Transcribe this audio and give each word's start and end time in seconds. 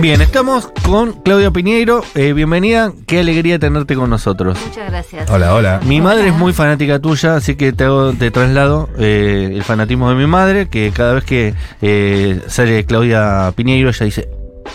Bien, 0.00 0.20
estamos 0.20 0.70
con 0.84 1.12
Claudia 1.22 1.50
Piñeiro. 1.50 2.02
Eh, 2.14 2.32
bienvenida, 2.32 2.92
qué 3.06 3.18
alegría 3.18 3.58
tenerte 3.58 3.96
con 3.96 4.08
nosotros. 4.08 4.56
Muchas 4.64 4.88
gracias. 4.90 5.28
Hola, 5.28 5.54
hola. 5.54 5.80
Mi 5.84 6.00
madre 6.00 6.28
es 6.28 6.34
muy 6.34 6.52
fanática 6.52 7.00
tuya, 7.00 7.34
así 7.34 7.56
que 7.56 7.72
te, 7.72 7.84
hago, 7.84 8.12
te 8.12 8.30
traslado 8.30 8.88
eh, 8.96 9.50
el 9.52 9.64
fanatismo 9.64 10.08
de 10.08 10.14
mi 10.14 10.26
madre, 10.26 10.68
que 10.68 10.92
cada 10.92 11.14
vez 11.14 11.24
que 11.24 11.54
eh, 11.82 12.40
sale 12.46 12.86
Claudia 12.86 13.52
Piñeiro, 13.56 13.90
ella 13.90 14.06
dice, 14.06 14.28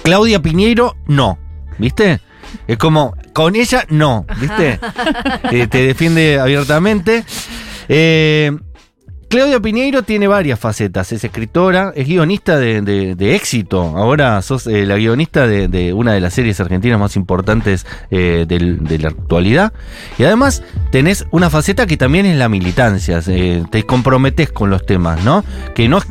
Claudia 0.04 0.42
Piñeiro, 0.42 0.98
no. 1.08 1.40
¿Viste? 1.78 2.20
Es 2.68 2.78
como, 2.78 3.16
con 3.34 3.56
ella, 3.56 3.86
no. 3.90 4.26
¿Viste? 4.40 4.80
Eh, 5.52 5.68
te 5.68 5.86
defiende 5.86 6.40
abiertamente. 6.40 7.24
Eh, 7.90 8.52
Claudia 9.30 9.60
Piñeiro 9.60 10.04
tiene 10.04 10.28
varias 10.28 10.60
facetas. 10.60 11.12
Es 11.12 11.24
escritora, 11.24 11.92
es 11.96 12.08
guionista 12.08 12.60
de, 12.60 12.82
de- 12.84 13.16
de 13.16 13.36
éxito. 13.36 13.82
Ahora 13.98 14.40
sos 14.44 14.68
eh, 14.68 14.86
la 14.86 14.96
guionista 14.96 15.48
de, 15.48 15.68
de 15.68 15.92
una 15.92 16.14
de 16.14 16.22
las 16.22 16.36
series 16.36 16.60
argentinas 16.60 17.00
más 17.00 17.16
importantes 17.16 17.88
eh, 18.12 18.46
del- 18.48 18.84
de 18.84 19.00
la 19.00 19.08
actualidad. 19.10 19.74
Y 20.20 20.24
además 20.24 20.62
tenés 20.92 21.26
una 21.32 21.50
faceta 21.50 21.88
que 21.88 21.98
también 21.98 22.28
es 22.28 22.38
la 22.38 22.48
militancia. 22.48 23.22
eh, 23.28 23.64
te 23.72 23.82
comprometes 23.84 24.52
con 24.52 24.70
los 24.70 24.86
temas, 24.86 25.24
¿no? 25.24 25.44
Que 25.74 25.88
no 25.90 25.98
es- 25.98 26.06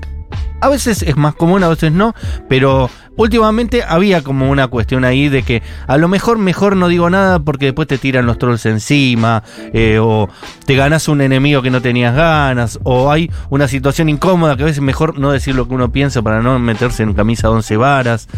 a 0.63 0.69
veces 0.69 1.03
es 1.03 1.17
más 1.17 1.35
común, 1.35 1.65
a 1.65 1.69
veces 1.69 1.91
no, 1.91 2.15
pero 2.49 2.89
últimamente 3.17 3.83
había 3.83 4.23
como 4.23 4.49
una 4.49 4.69
cuestión 4.69 5.05
ahí 5.05 5.29
de 5.29 5.43
que 5.43 5.61
a 5.89 5.97
lo 5.97 6.07
mejor 6.07 6.39
mejor 6.39 6.77
no 6.77 6.87
digo 6.87 7.11
nada 7.11 7.41
porque 7.41 7.67
después 7.67 7.89
te 7.89 7.99
tiran 7.99 8.27
los 8.27 8.39
trolls 8.39 8.65
encima, 8.67 9.43
eh, 9.73 9.99
o 10.01 10.29
te 10.65 10.77
ganas 10.77 11.09
un 11.09 11.21
enemigo 11.21 11.63
que 11.63 11.71
no 11.71 11.83
tenías 11.83 12.15
ganas, 12.15 12.79
o 12.85 13.11
hay 13.11 13.29
una 13.51 13.67
situación 13.67 14.09
incómoda 14.09 14.57
que 14.57 14.63
a 14.63 14.67
veces 14.67 14.83
mejor 14.83 15.19
no 15.19 15.33
decir 15.33 15.57
lo 15.57 15.67
que 15.67 15.75
uno 15.75 15.91
piensa 15.91 16.23
para 16.23 16.41
no 16.43 16.57
meterse 16.61 17.03
en 17.03 17.13
camisa 17.13 17.49
de 17.49 17.55
once 17.55 17.77
varas. 17.77 18.29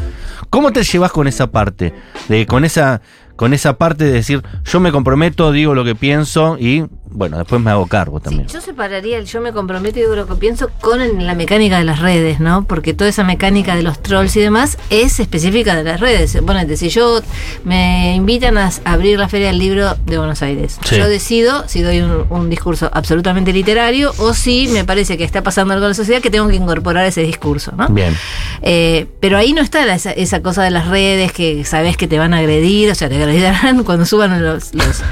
¿Cómo 0.49 0.73
te 0.73 0.83
llevas 0.83 1.13
con 1.13 1.29
esa 1.29 1.49
parte? 1.49 1.93
De, 2.29 2.47
con 2.47 2.65
esa 2.65 3.03
con 3.37 3.53
esa 3.53 3.77
parte 3.77 4.05
de 4.05 4.13
decir, 4.13 4.43
yo 4.65 4.81
me 4.81 4.93
comprometo, 4.93 5.51
digo 5.51 5.75
lo 5.75 5.85
que 5.85 5.95
pienso 5.95 6.57
y, 6.59 6.85
bueno, 7.15 7.39
después 7.39 7.63
me 7.63 7.71
hago 7.71 7.87
cargo 7.87 8.19
Sí, 8.19 8.25
también. 8.25 8.49
yo 8.49 8.61
separaría 8.61 9.17
el 9.19 9.25
yo 9.25 9.41
me 9.41 9.53
comprometo 9.53 9.99
y 9.99 10.03
digo 10.03 10.15
lo 10.15 10.27
que 10.27 10.35
pienso 10.35 10.69
con 10.81 11.25
la 11.25 11.35
mecánica 11.35 11.79
de 11.79 11.85
las 11.85 12.01
redes, 12.01 12.41
¿no? 12.41 12.65
Porque 12.65 12.93
toda 12.93 13.09
esa 13.09 13.25
mecánica 13.25 13.75
de 13.77 13.83
los 13.83 14.03
trolls 14.03 14.37
y 14.37 14.41
demás 14.41 14.77
es 14.91 15.21
específica 15.21 15.75
de 15.77 15.85
las 15.85 16.01
redes. 16.01 16.37
Ponete, 16.47 16.77
si 16.77 16.89
yo 16.91 17.21
me 17.65 18.15
invitan 18.15 18.59
a 18.59 18.71
abrir 18.85 19.19
la 19.19 19.29
Feria 19.29 19.47
del 19.49 19.59
Libro 19.59 19.95
de 20.05 20.19
Buenos 20.19 20.43
Aires, 20.43 20.79
Sí. 20.85 20.97
yo 20.97 21.09
decido 21.09 21.67
si 21.69 21.83
doy 21.83 22.01
un, 22.01 22.27
un 22.31 22.51
discurso 22.51 22.91
absolutamente 22.93 23.53
literario 23.53 24.13
o 24.19 24.35
si 24.35 24.69
me 24.69 24.85
parece 24.85 25.17
que 25.17 25.25
está 25.25 25.43
pasando 25.43 25.73
algo 25.75 25.87
en 25.87 25.91
la 25.91 25.95
sociedad 25.95 26.21
que 26.21 26.31
tengo 26.31 26.49
que 26.49 26.57
incorporar 26.57 27.07
ese 27.07 27.23
discurso, 27.23 27.73
¿no? 27.77 27.89
Bien. 27.89 28.15
Eh, 28.63 29.07
pero 29.21 29.39
ahí 29.39 29.53
no 29.53 29.63
está 29.63 29.85
la- 29.87 29.95
esa, 29.95 30.11
esa 30.13 30.43
cosa 30.43 30.63
de 30.65 30.71
las 30.71 30.89
redes 30.89 31.33
que 31.33 31.65
sabes 31.65 31.97
que 31.97 32.09
te 32.09 32.19
van 32.19 32.35
a 32.35 32.39
agredir, 32.39 32.91
o 32.91 32.95
sea, 32.95 33.09
te 33.09 33.17
agredirán 33.17 33.85
cuando 33.85 34.05
suban 34.05 34.43
los, 34.43 34.75
los, 34.75 35.03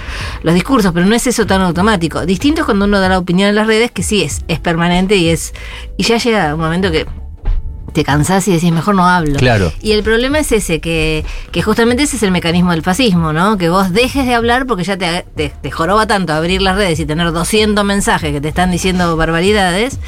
los 0.42 0.55
discursos, 0.55 0.92
pero 0.92 1.06
no 1.06 1.14
es 1.14 1.27
eso 1.27 1.47
tan 1.47 1.61
automático. 1.61 1.92
Distinto 1.98 2.62
es 2.62 2.65
cuando 2.65 2.85
uno 2.87 3.01
da 3.01 3.09
la 3.09 3.19
opinión 3.19 3.48
en 3.48 3.55
las 3.55 3.67
redes, 3.67 3.91
que 3.91 4.03
sí 4.03 4.23
es, 4.23 4.43
es 4.48 4.59
permanente 4.59 5.17
y 5.17 5.29
es. 5.29 5.53
Y 5.97 6.05
ya 6.05 6.19
llega 6.19 6.55
un 6.55 6.61
momento 6.61 6.91
que 6.91 7.07
te 7.93 8.05
cansás 8.05 8.47
y 8.48 8.53
decís, 8.53 8.73
mejor 8.73 8.95
no 8.95 9.07
hablo. 9.07 9.39
Claro. 9.39 9.73
Y 9.83 9.93
el 9.93 10.03
problema 10.03 10.39
es 10.39 10.51
ese, 10.53 10.81
que, 10.81 11.25
que 11.51 11.63
justamente 11.63 12.05
ese 12.05 12.17
es 12.17 12.23
el 12.23 12.31
mecanismo 12.31 12.70
del 12.70 12.83
fascismo, 12.83 13.33
¿no? 13.33 13.59
Que 13.59 13.69
vos 13.69 13.93
dejes 13.93 14.27
de 14.27 14.35
hablar 14.35 14.67
porque 14.67 14.85
ya 14.85 14.97
te, 14.97 15.25
te, 15.37 15.51
te 15.51 15.70
joroba 15.70 16.07
tanto 16.07 16.33
abrir 16.33 16.63
las 16.63 16.77
redes 16.77 16.98
y 17.01 17.07
tener 17.07 17.31
200 17.33 17.85
mensajes 17.85 18.33
que 18.33 18.41
te 18.41 18.48
están 18.48 18.70
diciendo 18.70 19.17
barbaridades. 19.17 19.98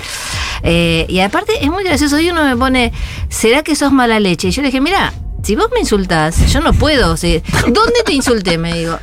Eh, 0.62 1.04
y 1.08 1.20
aparte 1.20 1.52
es 1.62 1.70
muy 1.70 1.84
gracioso, 1.84 2.16
hoy 2.16 2.30
uno 2.30 2.44
me 2.44 2.56
pone, 2.56 2.92
¿será 3.28 3.62
que 3.62 3.76
sos 3.76 3.92
mala 3.92 4.18
leche? 4.18 4.48
Y 4.48 4.50
yo 4.50 4.62
le 4.62 4.68
dije, 4.68 4.80
mira, 4.80 5.12
si 5.42 5.56
vos 5.56 5.68
me 5.74 5.80
insultás, 5.80 6.50
yo 6.50 6.60
no 6.60 6.72
puedo. 6.72 7.16
¿Dónde 7.16 8.02
te 8.04 8.14
insulté? 8.14 8.56
Me 8.56 8.72
digo. 8.72 8.98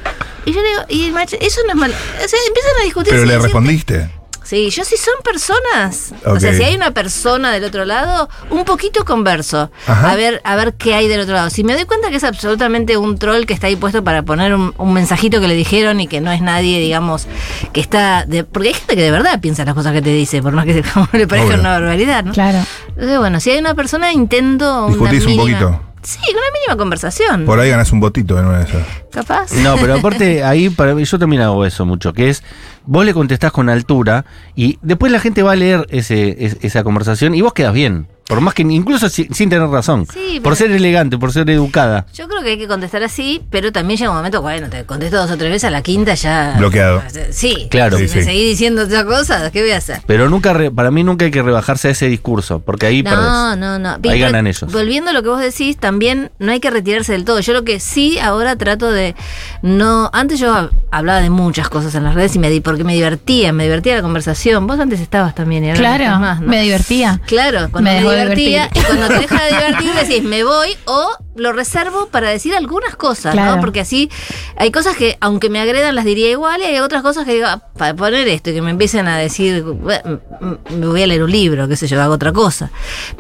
Y 0.46 0.54
yo 0.54 0.62
le 0.62 0.68
digo, 0.70 0.82
y 0.90 1.06
el 1.08 1.14
macho, 1.14 1.36
eso 1.40 1.62
no 1.66 1.72
es 1.72 1.78
mal. 1.78 1.92
O 1.92 2.28
sea, 2.28 2.40
empiezan 2.48 2.72
a 2.80 2.84
discutir. 2.84 3.14
Pero 3.14 3.26
le 3.26 3.38
respondiste. 3.40 4.10
Sí, 4.44 4.70
yo 4.70 4.84
sí 4.84 4.96
son 4.98 5.14
personas. 5.24 6.14
O 6.26 6.38
sea, 6.40 6.54
si 6.54 6.64
hay 6.64 6.76
una 6.76 6.92
persona 6.92 7.52
del 7.54 7.64
otro 7.64 7.86
lado, 7.86 8.28
un 8.50 8.66
poquito 8.66 9.06
converso. 9.06 9.72
Ajá. 9.88 10.12
A 10.12 10.16
ver, 10.18 10.42
a 10.44 10.56
ver 10.58 10.74
qué 10.74 10.94
hay 10.94 11.08
del 11.08 11.22
otro 11.22 11.36
lado. 11.36 11.50
Si 11.50 11.64
me 11.64 11.74
doy 11.74 11.86
cuenta 11.86 12.10
que 12.10 12.18
es 12.18 12.24
absolutamente 12.26 12.98
un 12.98 13.18
troll 13.18 13.46
que 13.46 13.54
está 13.54 13.68
ahí 13.68 13.78
puesto 13.78 14.04
para 14.04 14.24
poner 14.24 14.54
un, 14.54 14.74
un 14.78 14.92
mensajito 14.94 15.40
que 15.40 15.48
le 15.48 15.54
dijeron 15.54 16.02
y 16.02 16.08
que 16.08 16.20
no 16.20 16.32
es 16.34 16.42
nadie, 16.42 16.80
digamos, 16.80 17.28
que 17.72 17.80
está. 17.80 18.26
De, 18.26 18.44
porque 18.44 18.70
hay 18.70 18.74
gente 18.74 18.96
que 18.98 19.04
de 19.04 19.12
verdad 19.12 19.40
piensa 19.40 19.64
las 19.64 19.76
cosas 19.76 19.94
que 19.94 20.02
te 20.02 20.10
dice, 20.10 20.42
por 20.42 20.52
más 20.54 20.66
que 20.66 20.84
como 20.94 21.08
le 21.14 21.28
parezca 21.28 21.52
Obvio. 21.52 21.60
una 21.62 21.70
barbaridad, 21.80 22.24
¿no? 22.26 22.34
Claro. 22.34 22.60
Entonces, 22.90 23.20
bueno, 23.20 23.40
si 23.40 23.52
hay 23.52 23.60
una 23.60 23.76
persona, 23.76 24.12
intento. 24.12 24.88
Una 24.88 25.12
Discutís 25.12 25.26
un 25.28 25.32
mínima- 25.38 25.60
poquito. 25.60 25.82
Sí, 26.04 26.20
una 26.32 26.42
mínima 26.54 26.78
conversación. 26.78 27.46
Por 27.46 27.60
ahí 27.60 27.70
ganás 27.70 27.92
un 27.92 28.00
botito 28.00 28.40
en 28.40 28.46
una 28.46 28.60
de 28.60 28.64
esas. 28.66 28.86
Capaz. 29.12 29.52
No, 29.54 29.76
pero 29.80 29.96
aparte 30.00 30.44
ahí 30.44 30.70
para 30.70 30.96
mí, 30.96 31.04
yo 31.06 31.20
también 31.20 31.42
hago 31.42 31.66
eso 31.66 31.86
mucho, 31.86 32.14
que 32.14 32.30
es 32.30 32.44
vos 32.86 33.06
le 33.06 33.14
contestás 33.14 33.52
con 33.52 33.70
altura 33.70 34.26
y 34.56 34.80
después 34.82 35.12
la 35.12 35.20
gente 35.20 35.44
va 35.44 35.52
a 35.52 35.56
leer 35.56 35.86
ese, 35.90 36.44
es- 36.46 36.58
esa 36.62 36.84
conversación 36.84 37.36
y 37.36 37.42
vos 37.42 37.54
quedas 37.54 37.74
bien. 37.74 38.08
Por 38.32 38.42
más 38.42 38.54
que 38.54 38.62
incluso 38.64 39.10
si- 39.10 39.28
sin 39.32 39.50
tener 39.50 39.68
razón. 39.68 40.08
Sí, 40.12 40.40
por 40.42 40.56
ser 40.56 40.72
elegante, 40.72 41.18
por 41.18 41.34
ser 41.34 41.50
educada. 41.50 42.06
Yo 42.14 42.28
creo 42.30 42.42
que 42.42 42.52
hay 42.52 42.58
que 42.58 42.68
contestar 42.68 43.04
así, 43.04 43.42
pero 43.50 43.72
también 43.74 43.98
llega 44.00 44.10
un 44.10 44.16
momento, 44.18 44.42
bueno, 44.42 44.70
te 44.70 44.86
contesto 44.86 45.18
dos 45.18 45.30
o 45.32 45.38
tres 45.38 45.50
veces, 45.52 45.66
a 45.66 45.70
la 45.70 45.82
quinta 45.82 46.14
ya... 46.14 46.56
Bloqueado. 46.58 47.04
Sí, 47.32 47.68
Claro. 47.70 47.98
Si 47.98 48.08
Sí, 48.08 48.16
me 48.16 48.22
sí. 48.22 48.28
seguís 48.30 48.50
diciendo 48.52 48.84
otras 48.84 49.04
cosas, 49.04 49.52
¿qué 49.52 49.62
voy 49.62 49.72
a 49.72 49.78
hacer? 49.78 50.02
Pero 50.08 50.30
nunca, 50.30 50.54
re- 50.54 50.72
para 50.72 50.92
mí 50.92 51.04
nunca 51.04 51.26
hay 51.26 51.32
que 51.32 51.42
rebajarse 51.42 51.90
a 51.90 51.92
ese 51.92 52.08
discurso, 52.08 52.60
porque 52.62 52.86
ahí 52.86 53.04
No, 53.04 53.10
perdés. 53.10 53.58
no, 53.60 53.80
no. 53.80 53.90
Ahí 53.90 54.00
Pero 54.02 54.20
ganan 54.20 54.48
ellos. 54.48 54.72
Volviendo 54.72 55.10
a 55.10 55.14
lo 55.14 55.22
que 55.24 55.30
vos 55.30 55.42
decís, 55.42 55.76
también 55.78 56.32
no 56.40 56.54
hay 56.54 56.62
que 56.62 56.70
retirarse 56.70 57.12
del 57.12 57.26
todo. 57.26 57.42
Yo 57.42 57.52
lo 57.54 57.64
que 57.66 57.80
sí 57.82 58.18
ahora 58.18 58.56
trato 58.56 58.90
de 58.92 59.14
no. 59.62 60.10
Antes 60.14 60.40
yo 60.40 60.54
hab- 60.54 60.72
hablaba 60.90 61.20
de 61.22 61.30
muchas 61.30 61.70
cosas 61.70 61.94
en 61.96 62.04
las 62.04 62.16
redes 62.16 62.36
y 62.36 62.40
me 62.40 62.50
di 62.50 62.62
porque 62.62 62.84
me 62.84 62.94
divertía, 62.94 63.52
me 63.54 63.64
divertía 63.64 63.96
la 63.96 64.02
conversación. 64.02 64.66
Vos 64.68 64.80
antes 64.80 65.00
estabas 65.00 65.36
también 65.36 65.64
y 65.66 65.70
ahora 65.70 65.80
no 65.80 65.86
Claro, 65.86 66.04
estás 66.04 66.20
más, 66.20 66.42
¿no? 66.42 66.48
me 66.48 66.62
divertía. 66.62 67.22
Claro, 67.28 67.68
cuando 67.72 67.90
Me 67.92 67.98
me, 67.98 68.04
divertir. 68.30 68.62
y 68.74 68.80
cuando 68.86 69.08
te 69.08 69.20
deja 69.20 69.44
de 69.44 69.50
divertir 69.52 69.92
decís 69.94 70.24
me 70.24 70.44
voy 70.44 70.70
o 70.86 71.10
lo 71.36 71.54
reservo 71.54 72.08
para 72.08 72.30
decir 72.30 72.54
algunas 72.56 72.96
cosas, 72.96 73.34
Claro. 73.34 73.56
¿no? 73.56 73.62
Porque 73.62 73.80
así 73.80 74.10
hay 74.58 74.70
cosas 74.72 74.96
que 74.98 75.18
aunque 75.22 75.50
me 75.50 75.60
agredan 75.62 75.96
las 75.96 76.06
diría 76.06 76.30
igual 76.30 76.62
y 76.62 76.66
hay 76.66 76.80
otras 76.80 77.02
cosas 77.02 77.26
que 77.26 77.34
digo, 77.34 77.48
ah, 77.48 77.64
para 77.78 77.94
poner 77.96 78.28
esto 78.28 78.50
y 78.50 78.54
que 78.54 78.62
me 78.62 78.72
empiecen 78.72 79.08
a 79.08 79.18
decir, 79.18 79.64
"Bueno, 79.64 80.20
m- 80.42 80.58
me 80.78 80.88
voy 80.88 81.02
a 81.04 81.08
leer 81.08 81.24
un 81.24 81.32
libro, 81.32 81.68
qué 81.68 81.76
sé 81.78 81.88
yo, 81.88 82.02
hago 82.02 82.14
otra 82.14 82.34
cosa. 82.34 82.70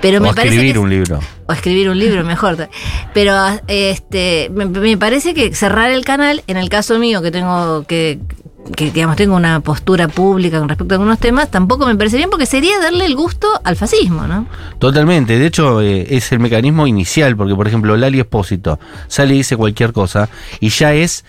Pero 0.01 0.17
o 0.19 0.21
me 0.21 0.33
parece 0.33 0.55
escribir 0.55 0.73
que- 0.73 0.79
un 0.79 0.89
libro. 0.89 1.19
o 1.47 1.53
escribir 1.53 1.89
un 1.89 1.97
libro 1.99 2.23
mejor. 2.23 2.67
Pero 3.13 3.33
este 3.67 4.49
me, 4.53 4.65
me 4.65 4.97
parece 4.97 5.33
que 5.33 5.55
cerrar 5.55 5.89
el 5.91 6.03
canal, 6.05 6.43
en 6.47 6.57
el 6.57 6.69
caso 6.69 6.99
mío 6.99 7.21
que 7.21 7.31
tengo 7.31 7.85
que, 7.87 8.19
que 8.75 8.91
digamos 8.91 9.15
tengo 9.15 9.35
una 9.35 9.59
postura 9.59 10.07
pública 10.07 10.59
con 10.59 10.69
respecto 10.69 10.93
a 10.93 10.95
algunos 10.97 11.19
temas, 11.19 11.49
tampoco 11.51 11.85
me 11.85 11.95
parece 11.95 12.17
bien 12.17 12.29
porque 12.29 12.45
sería 12.45 12.79
darle 12.79 13.05
el 13.05 13.15
gusto 13.15 13.47
al 13.63 13.75
fascismo, 13.75 14.27
¿no? 14.27 14.45
Totalmente, 14.79 15.37
de 15.37 15.45
hecho 15.45 15.81
eh, 15.81 16.07
es 16.15 16.31
el 16.31 16.39
mecanismo 16.39 16.87
inicial, 16.87 17.35
porque 17.35 17.55
por 17.55 17.67
ejemplo 17.67 17.95
Lali 17.97 18.19
Espósito 18.19 18.79
sale 19.07 19.33
y 19.33 19.37
dice 19.37 19.57
cualquier 19.57 19.93
cosa 19.93 20.29
y 20.59 20.69
ya 20.69 20.93
es, 20.93 21.25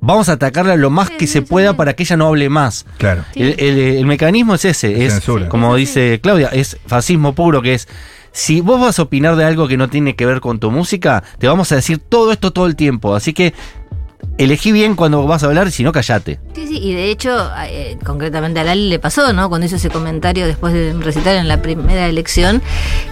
vamos 0.00 0.28
a 0.28 0.32
atacarla 0.32 0.76
lo 0.76 0.90
más 0.90 1.08
Sí, 1.08 1.14
que 1.18 1.26
sí, 1.26 1.32
se 1.34 1.38
sí, 1.40 1.44
pueda 1.46 1.70
sí. 1.70 1.76
para 1.76 1.94
que 1.94 2.02
ella 2.04 2.16
no 2.16 2.26
hable 2.28 2.48
más. 2.48 2.86
Claro. 2.98 3.24
Sí. 3.34 3.42
El, 3.42 3.54
el- 3.58 3.78
el 3.96 4.06
mecanismo 4.06 4.54
es 4.54 4.64
ese, 4.64 5.04
es 5.04 5.14
Censura. 5.14 5.48
como 5.48 5.74
dice 5.76 6.20
Claudia, 6.22 6.48
es 6.52 6.78
fascismo 6.86 7.34
puro, 7.34 7.60
que 7.62 7.74
es 7.74 7.88
si 8.32 8.60
vos 8.60 8.80
vas 8.80 8.98
a 8.98 9.02
opinar 9.02 9.36
de 9.36 9.44
algo 9.44 9.68
que 9.68 9.76
no 9.76 9.88
tiene 9.88 10.16
que 10.16 10.26
ver 10.26 10.40
con 10.40 10.58
tu 10.58 10.70
música, 10.72 11.22
te 11.38 11.46
vamos 11.46 11.70
a 11.70 11.76
decir 11.76 11.98
todo 11.98 12.32
esto 12.32 12.50
todo 12.52 12.66
el 12.66 12.74
tiempo, 12.74 13.14
así 13.14 13.32
que 13.32 13.54
elegí 14.38 14.72
bien 14.72 14.96
cuando 14.96 15.26
vas 15.26 15.42
a 15.42 15.46
hablar, 15.46 15.70
si 15.70 15.82
no 15.84 15.92
callate. 15.92 16.38
Sí, 16.54 16.66
sí, 16.66 16.78
y 16.78 16.92
de 16.94 17.10
hecho, 17.10 17.50
eh, 17.66 17.96
concretamente 18.04 18.60
a 18.60 18.64
Lali 18.64 18.88
le 18.88 18.98
pasó, 18.98 19.32
¿no? 19.32 19.48
Cuando 19.48 19.66
hizo 19.66 19.76
ese 19.76 19.90
comentario 19.90 20.46
después 20.46 20.72
de 20.72 20.92
recitar 20.94 21.36
en 21.36 21.46
la 21.48 21.62
primera 21.62 22.08
elección, 22.08 22.62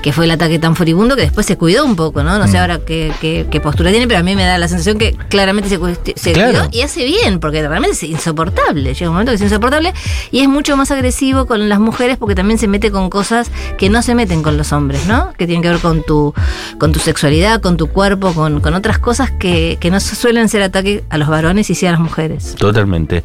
que 0.02 0.12
fue 0.12 0.24
el 0.24 0.30
ataque 0.32 0.58
tan 0.58 0.74
furibundo, 0.76 1.14
que 1.16 1.22
después 1.22 1.46
se 1.46 1.56
cuidó 1.56 1.84
un 1.84 1.96
poco, 1.96 2.22
¿no? 2.22 2.38
No 2.38 2.46
sé 2.46 2.56
Mm. 2.56 2.60
ahora 2.60 2.78
qué, 2.84 3.12
qué- 3.20 3.46
qué 3.50 3.60
postura 3.60 3.90
tiene, 3.90 4.06
pero 4.08 4.20
a 4.20 4.22
mí 4.22 4.34
me 4.36 4.44
da 4.44 4.58
la 4.58 4.69
sensación 4.69 4.98
que 4.98 5.12
claramente 5.28 5.69
se, 5.69 5.78
cuesti- 5.78 6.14
se 6.16 6.32
Claro. 6.32 6.50
cuidó 6.52 6.69
y 6.72 6.82
hace 6.82 7.04
bien, 7.04 7.38
porque 7.40 7.60
realmente 7.66 7.94
es 7.96 8.02
insoportable. 8.02 8.94
Llega 8.94 9.08
un 9.10 9.14
momento 9.14 9.30
que 9.32 9.36
es 9.36 9.42
insoportable 9.42 9.92
y 10.30 10.40
es 10.40 10.48
mucho 10.48 10.76
más 10.76 10.90
agresivo 10.90 11.46
con 11.46 11.69
las 11.69 11.78
mujeres 11.80 12.16
porque 12.16 12.34
también 12.34 12.58
se 12.58 12.69
mete 12.69 12.90
con 12.90 13.10
cosas 13.10 13.50
que 13.78 13.88
no 13.90 14.02
se 14.02 14.14
meten 14.14 14.42
con 14.42 14.56
los 14.56 14.72
hombres, 14.72 15.06
¿no? 15.06 15.32
Que 15.38 15.46
tienen 15.46 15.62
que 15.62 15.69
ver 15.70 15.78
con 15.80 16.02
tu, 16.02 16.34
con 16.78 16.92
tu 16.92 16.98
sexualidad, 17.00 17.60
con 17.60 17.76
tu 17.76 17.88
cuerpo, 17.88 18.32
con, 18.34 18.60
con 18.60 18.74
otras 18.74 18.98
cosas 18.98 19.30
que, 19.30 19.76
que 19.80 19.90
no 19.90 20.00
suelen 20.00 20.48
ser 20.48 20.62
ataque 20.62 21.04
a 21.12 21.18
los 21.18 21.28
varones 21.28 21.68
y 21.68 21.74
sí 21.74 21.86
a 21.86 21.92
las 21.92 22.00
mujeres. 22.00 22.54
Totalmente. 22.56 23.22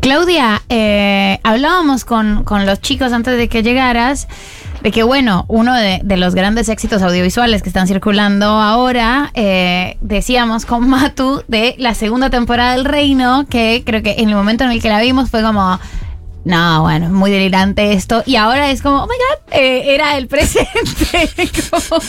Claudia, 0.00 0.62
eh, 0.68 1.40
hablábamos 1.42 2.04
con, 2.04 2.44
con 2.44 2.66
los 2.66 2.80
chicos 2.82 3.12
antes 3.12 3.38
de 3.38 3.48
que 3.48 3.62
llegaras 3.62 4.28
de 4.82 4.92
que, 4.92 5.02
bueno, 5.02 5.46
uno 5.48 5.74
de, 5.74 6.00
de 6.04 6.16
los 6.18 6.34
grandes 6.34 6.68
éxitos 6.68 7.00
audiovisuales 7.02 7.62
que 7.62 7.70
están 7.70 7.88
circulando 7.88 8.46
ahora, 8.46 9.30
eh, 9.32 9.96
decíamos 10.02 10.66
con 10.66 10.88
Matu, 10.88 11.42
de 11.48 11.74
la 11.78 11.94
segunda 11.94 12.28
temporada 12.28 12.76
del 12.76 12.84
Reino, 12.84 13.46
que 13.48 13.82
creo 13.84 14.02
que 14.02 14.16
en 14.18 14.28
el 14.28 14.36
momento 14.36 14.64
en 14.64 14.70
el 14.70 14.82
que 14.82 14.90
la 14.90 15.00
vimos 15.00 15.30
fue 15.30 15.42
como... 15.42 15.80
No, 16.48 16.80
bueno, 16.80 17.10
muy 17.10 17.30
delirante 17.30 17.92
esto. 17.92 18.22
Y 18.24 18.36
ahora 18.36 18.70
es 18.70 18.80
como, 18.80 19.02
oh 19.02 19.06
my 19.06 19.12
god, 19.14 19.52
eh, 19.52 19.94
era 19.94 20.16
el 20.16 20.28
presente. 20.28 20.70
Como- 21.70 22.02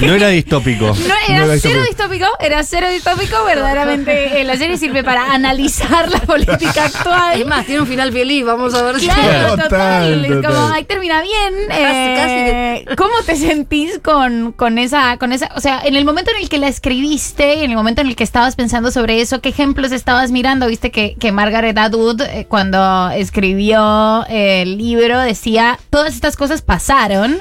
No 0.00 0.14
era 0.14 0.26
distópico. 0.28 0.86
no, 0.86 1.14
era, 1.28 1.46
No 1.46 1.52
era 1.52 1.58
cero 1.60 1.82
distópico. 1.84 1.86
distópico, 1.86 2.26
era 2.40 2.64
cero 2.64 2.88
distópico. 2.90 3.44
Verdaderamente, 3.44 4.40
eh, 4.40 4.44
la 4.44 4.56
serie 4.56 4.76
sirve 4.76 5.04
para 5.04 5.32
analizar 5.32 6.10
la 6.10 6.18
política 6.18 6.86
actual. 6.86 7.40
Es 7.40 7.46
más, 7.46 7.64
tiene 7.64 7.82
un 7.82 7.86
final 7.86 8.12
feliz, 8.12 8.44
vamos 8.44 8.74
a 8.74 8.82
ver 8.82 8.98
si. 8.98 9.06
Claro, 9.06 9.50
Total, 9.50 9.68
total. 9.68 10.24
Es 10.24 10.32
total. 10.32 10.52
como, 10.52 10.68
ay, 10.74 10.84
termina 10.84 11.22
bien. 11.22 11.54
Casi, 11.68 11.78
Eh, 11.78 12.84
¿Cómo 12.96 13.14
te 13.24 13.36
sentís 13.36 14.00
con, 14.02 14.50
con 14.50 14.78
esa, 14.78 15.16
con 15.18 15.32
esa? 15.32 15.48
O 15.54 15.60
sea, 15.60 15.80
en 15.84 15.94
el 15.94 16.04
momento 16.04 16.32
en 16.32 16.42
el 16.42 16.48
que 16.48 16.58
la 16.58 16.66
escribiste 16.66 17.54
y 17.54 17.62
en 17.64 17.70
el 17.70 17.76
momento 17.76 18.00
en 18.00 18.08
el 18.08 18.16
que 18.16 18.24
estabas 18.24 18.56
pensando 18.56 18.90
sobre 18.90 19.20
eso, 19.20 19.40
¿qué 19.40 19.50
ejemplos 19.50 19.92
estabas 19.92 20.32
mirando? 20.32 20.66
Viste 20.66 20.90
que, 20.90 21.14
que 21.20 21.30
Margaret 21.30 21.78
Atwood, 21.78 22.22
eh, 22.22 22.46
cuando 22.48 23.10
escribió 23.10 23.59
eh, 23.60 24.62
el 24.62 24.78
libro, 24.78 25.18
decía, 25.20 25.78
todas 25.90 26.14
estas 26.14 26.36
cosas 26.36 26.62
pasaron. 26.62 27.38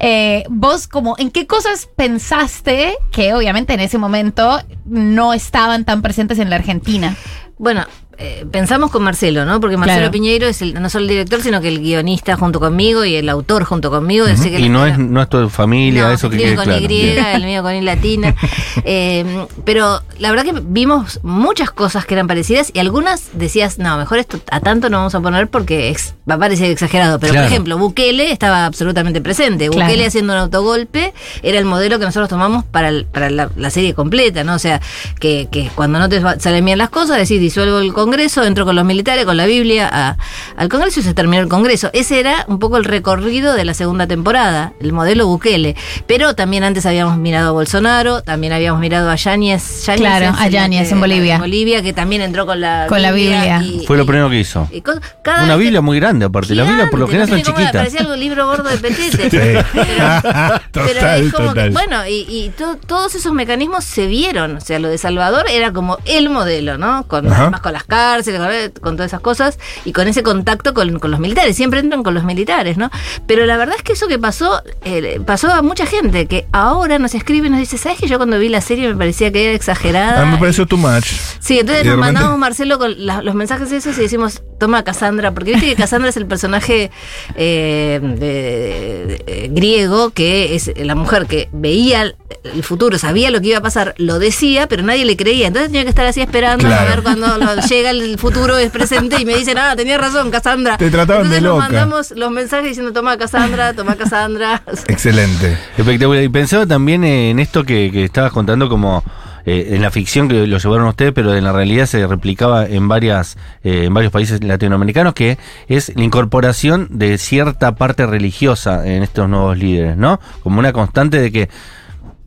Eh, 0.00 0.44
vos, 0.48 0.88
como, 0.88 1.14
¿en 1.18 1.30
qué 1.30 1.46
cosas 1.46 1.88
pensaste 1.94 2.94
que 3.12 3.34
obviamente 3.34 3.72
en 3.72 3.80
ese 3.80 3.98
momento 3.98 4.60
no 4.84 5.32
estaban 5.32 5.84
tan 5.84 6.02
presentes 6.02 6.38
en 6.38 6.50
la 6.50 6.56
Argentina? 6.56 7.16
Bueno, 7.58 7.86
eh, 8.24 8.46
pensamos 8.50 8.90
con 8.90 9.02
Marcelo, 9.02 9.44
¿no? 9.44 9.58
Porque 9.60 9.76
Marcelo 9.76 9.98
Claro. 10.02 10.12
Piñeiro 10.12 10.46
es 10.46 10.62
el- 10.62 10.74
no 10.80 10.88
solo 10.88 11.02
el 11.02 11.08
director, 11.08 11.42
sino 11.42 11.60
que 11.60 11.68
el 11.68 11.80
guionista 11.80 12.36
junto 12.36 12.60
conmigo 12.60 13.04
y 13.04 13.16
el 13.16 13.28
autor 13.28 13.64
junto 13.64 13.90
conmigo. 13.90 14.26
Que 14.26 14.60
Y 14.60 14.68
no 14.68 14.86
es, 14.86 14.96
no 14.98 15.20
es 15.22 15.28
tu 15.28 15.48
familia, 15.48 16.04
No, 16.04 16.10
eso 16.12 16.30
que 16.30 16.36
quede 16.38 16.54
con 16.56 16.64
claro. 16.64 16.80
Y, 16.88 17.16
el 17.34 17.44
mío 17.44 17.62
con 17.62 17.74
I 17.74 17.80
latina. 17.80 18.34
Eh, 18.84 19.24
pero 19.64 20.00
la 20.18 20.30
verdad 20.30 20.44
que 20.44 20.54
vimos 20.64 21.20
muchas 21.22 21.70
cosas 21.70 22.04
que 22.06 22.14
eran 22.14 22.26
parecidas 22.26 22.70
y 22.74 22.78
algunas 22.80 23.28
decías, 23.34 23.78
no, 23.78 23.96
mejor 23.96 24.18
esto 24.18 24.40
a 24.50 24.60
tanto 24.60 24.88
no 24.90 24.96
vamos 24.98 25.14
a 25.14 25.20
poner 25.20 25.48
porque 25.48 25.90
ex- 25.90 26.14
va 26.28 26.34
a 26.34 26.38
parecer 26.38 26.70
exagerado. 26.70 27.18
Pero 27.20 27.32
Claro. 27.32 27.46
por 27.46 27.52
ejemplo, 27.52 27.78
Bukele 27.78 28.32
estaba 28.32 28.66
absolutamente 28.66 29.20
presente. 29.20 29.68
Claro. 29.68 29.86
Bukele 29.86 30.06
haciendo 30.06 30.32
un 30.32 30.38
autogolpe 30.40 31.12
era 31.42 31.58
el 31.58 31.64
modelo 31.64 31.98
que 31.98 32.04
nosotros 32.06 32.28
tomamos 32.28 32.64
para, 32.64 32.88
el- 32.88 33.04
para 33.04 33.30
la, 33.30 33.50
la 33.56 33.70
serie 33.70 33.94
completa, 33.94 34.42
¿no? 34.42 34.54
O 34.54 34.58
sea, 34.58 34.80
que, 35.20 35.48
que 35.50 35.70
cuando 35.74 35.98
no 35.98 36.08
te 36.08 36.20
salen 36.40 36.64
bien 36.64 36.78
las 36.78 36.90
cosas, 36.90 37.16
decís, 37.18 37.40
disuelvo 37.40 37.78
el 37.78 37.92
Congreso, 37.92 38.11
entro 38.20 38.64
con 38.64 38.76
los 38.76 38.84
militares, 38.84 39.24
con 39.24 39.36
la 39.36 39.46
Biblia 39.46 39.88
a- 39.92 40.16
al 40.56 40.68
Congreso 40.68 41.00
y 41.00 41.02
se 41.02 41.14
terminó 41.14 41.42
el 41.42 41.48
Congreso. 41.48 41.90
Ese 41.92 42.20
era 42.20 42.44
un 42.48 42.58
poco 42.58 42.76
el 42.76 42.84
recorrido 42.84 43.54
de 43.54 43.64
la 43.64 43.74
segunda 43.74 44.06
temporada, 44.06 44.72
el 44.80 44.92
modelo 44.92 45.26
Bukele. 45.26 45.76
Pero 46.06 46.34
también 46.34 46.64
antes 46.64 46.84
habíamos 46.86 47.16
mirado 47.18 47.48
a 47.50 47.52
Bolsonaro, 47.52 48.22
también 48.22 48.52
habíamos 48.52 48.80
mirado 48.80 49.10
a 49.10 49.16
Yáñez. 49.16 49.86
Yáñez 49.86 50.00
Claro, 50.00 50.34
a 50.38 50.48
Yáñez 50.48 50.92
en 50.92 51.00
Bolivia. 51.00 51.34
En 51.36 51.40
Bolivia, 51.40 51.82
que 51.82 51.92
también 51.92 52.22
entró 52.22 52.46
con 52.46 52.60
la 52.60 52.86
Con 52.88 53.00
la 53.02 53.12
Biblia. 53.12 53.62
y- 53.62 53.84
Fue 53.86 53.96
lo 53.96 54.04
primero 54.06 54.28
que 54.30 54.40
hizo. 54.40 54.68
y 54.70 54.80
cos- 54.82 55.00
cada 55.22 55.44
Una 55.44 55.56
Biblia 55.56 55.80
muy 55.80 55.98
grande, 55.98 56.26
aparte. 56.26 56.54
Las 56.54 56.66
Biblias 56.68 56.90
por 56.90 57.00
lo 57.00 57.06
general 57.06 57.28
son 57.28 57.38
Gigante, 57.38 57.52
no 57.52 57.58
era, 57.58 57.70
chiquitas. 57.70 57.80
Parecía 57.82 58.00
algo 58.00 58.16
libro 58.16 58.46
gordo 58.46 58.68
de 58.68 58.78
petete. 58.78 59.30
Sí. 59.30 59.38
Pero 59.72 60.58
total, 60.72 61.22
es 61.26 61.32
como 61.32 61.48
total. 61.48 61.68
que, 61.68 61.72
bueno, 61.72 62.06
y, 62.06 62.26
y 62.28 62.50
to- 62.56 62.76
todos 62.86 63.14
esos 63.14 63.32
mecanismos 63.32 63.84
se 63.84 64.06
vieron. 64.06 64.56
O 64.56 64.60
sea, 64.60 64.78
lo 64.78 64.88
de 64.88 64.98
Salvador 64.98 65.44
era 65.50 65.72
como 65.72 65.98
el 66.04 66.28
modelo, 66.30 66.78
¿no? 66.78 67.04
Con, 67.08 67.32
además 67.32 67.60
con 67.60 67.72
las 67.72 67.84
cárceles, 67.92 68.70
con, 68.80 68.96
todas 68.96 69.10
esas 69.10 69.20
cosas, 69.20 69.58
y 69.84 69.92
con 69.92 70.08
ese 70.08 70.22
contacto 70.22 70.72
con, 70.74 70.98
con 70.98 71.10
los 71.10 71.20
militares. 71.20 71.56
Siempre 71.56 71.80
entran 71.80 72.02
con 72.02 72.14
los 72.14 72.24
militares, 72.24 72.76
¿no? 72.78 72.90
Pero 73.26 73.44
la 73.46 73.56
verdad 73.56 73.74
es 73.76 73.82
que 73.82 73.92
eso 73.92 74.08
que 74.08 74.18
pasó, 74.18 74.62
eh, 74.84 75.20
pasó 75.26 75.50
a 75.52 75.60
mucha 75.62 75.84
gente, 75.86 76.26
que 76.26 76.46
ahora 76.52 76.98
nos 76.98 77.14
escribe 77.14 77.48
y 77.48 77.50
nos 77.50 77.60
dice, 77.60 77.76
¿sabes 77.78 77.98
que 77.98 78.08
yo 78.08 78.16
cuando 78.18 78.38
vi 78.38 78.48
la 78.48 78.60
serie 78.60 78.88
me 78.88 78.96
parecía 78.96 79.30
que 79.30 79.44
era 79.44 79.54
exagerada? 79.54 80.24
Me 80.26 80.38
pareció 80.38 80.66
too 80.66 80.78
much. 80.78 81.06
Sí, 81.40 81.58
entonces 81.58 81.84
nos 81.84 81.96
repente- 81.96 82.12
mandamos 82.12 82.38
Marcelo 82.38 82.78
con 82.78 82.94
la- 83.06 83.22
los 83.22 83.34
mensajes 83.34 83.70
esos 83.72 83.96
y 83.98 84.02
decimos, 84.02 84.42
toma 84.62 84.78
a 84.78 84.84
Cassandra, 84.84 85.32
porque 85.32 85.50
viste 85.54 85.66
que 85.70 85.74
Cassandra 85.74 86.08
es 86.08 86.16
el 86.16 86.26
personaje 86.26 86.92
eh, 87.34 87.98
de- 88.00 89.06
de- 89.06 89.24
de- 89.26 89.48
griego, 89.48 90.10
que 90.10 90.54
es 90.54 90.70
la 90.76 90.94
mujer 90.94 91.26
que 91.26 91.48
veía 91.52 92.02
el- 92.02 92.14
futuro, 92.62 92.96
sabía 92.98 93.30
lo 93.30 93.40
que 93.40 93.48
iba 93.48 93.58
a 93.58 93.62
pasar, 93.62 93.94
lo 93.98 94.18
decía, 94.20 94.66
pero 94.68 94.82
nadie 94.84 95.04
le 95.04 95.16
creía. 95.16 95.48
Entonces 95.48 95.70
tenía 95.70 95.82
que 95.84 95.88
estar 95.90 96.06
así 96.06 96.20
esperando 96.20 96.66
a 96.68 96.84
ver 96.84 97.02
cuando 97.02 97.26
lo- 97.38 97.56
llega 97.68 97.90
el 97.90 98.18
futuro, 98.18 98.56
es 98.56 98.70
presente 98.70 99.16
y 99.20 99.24
me 99.24 99.34
dicen, 99.36 99.58
ah, 99.58 99.74
tenía 99.76 99.98
razón, 99.98 100.30
Cassandra. 100.30 100.76
Te 100.78 100.90
trataban 100.90 101.28
de 101.28 101.38
Entonces 101.38 101.42
nos 101.42 101.54
loca. 101.56 101.64
mandamos 101.68 102.10
los 102.12 102.30
mensajes 102.30 102.66
diciendo, 102.68 102.92
toma 102.92 103.12
a 103.12 103.18
Cassandra, 103.18 103.72
toma 103.74 103.92
a 103.92 103.96
Cassandra. 103.96 104.62
Excelente. 104.88 105.58
Espectacular. 105.76 106.22
Y 106.22 106.28
pensaba 106.28 106.66
también 106.66 107.02
en 107.04 107.38
esto 107.40 107.64
que, 107.64 107.90
que 107.92 108.04
estabas 108.04 108.32
contando 108.32 108.68
como 108.68 109.02
eh, 109.44 109.70
en 109.72 109.82
la 109.82 109.90
ficción 109.90 110.28
que 110.28 110.46
lo 110.46 110.58
llevaron 110.58 110.86
ustedes, 110.88 111.12
pero 111.12 111.34
en 111.34 111.44
la 111.44 111.52
realidad 111.52 111.86
se 111.86 112.06
replicaba 112.06 112.66
en 112.66 112.88
varias 112.88 113.36
eh, 113.64 113.84
en 113.84 113.94
varios 113.94 114.12
países 114.12 114.42
latinoamericanos, 114.42 115.14
que 115.14 115.38
es 115.68 115.92
la 115.96 116.04
incorporación 116.04 116.88
de 116.90 117.18
cierta 117.18 117.74
parte 117.74 118.06
religiosa 118.06 118.86
en 118.86 119.02
estos 119.02 119.28
nuevos 119.28 119.58
líderes, 119.58 119.96
¿no? 119.96 120.20
Como 120.42 120.58
una 120.58 120.72
constante 120.72 121.20
de 121.20 121.32
que 121.32 121.48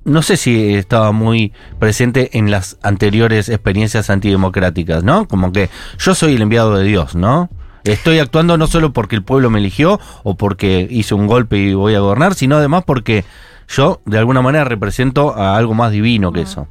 no 0.03 0.21
sé 0.21 0.38
si 0.38 0.75
estaba 0.75 1.12
muy 1.12 1.51
presente 1.79 2.38
en 2.38 2.51
las 2.51 2.77
anteriores 2.83 3.50
experiencias 3.50 4.09
antidemocráticas, 4.09 5.03
¿no? 5.03 5.27
Como 5.27 5.51
que 5.51 5.69
yo 5.97 6.13
soy 6.13 6.35
el 6.35 6.41
enviado 6.44 6.77
de 6.77 6.83
Dios, 6.83 7.15
¿no? 7.15 7.50
Estoy 7.83 8.19
actuando 8.19 8.57
no 8.57 8.67
solo 8.67 8.94
porque 8.94 9.15
el 9.15 9.23
pueblo 9.23 9.50
me 9.50 9.59
eligió 9.59 10.00
o 10.23 10.35
porque 10.35 10.88
hice 10.89 11.13
un 11.13 11.27
golpe 11.27 11.57
y 11.57 11.73
voy 11.73 11.95
a 11.95 12.00
gobernar, 12.00 12.33
sino 12.33 12.56
además 12.56 12.83
porque 12.85 13.25
yo 13.67 14.01
de 14.06 14.17
alguna 14.17 14.41
manera 14.41 14.63
represento 14.65 15.35
a 15.35 15.57
algo 15.57 15.73
más 15.73 15.91
divino 15.91 16.31
que 16.31 16.41
eso. 16.41 16.67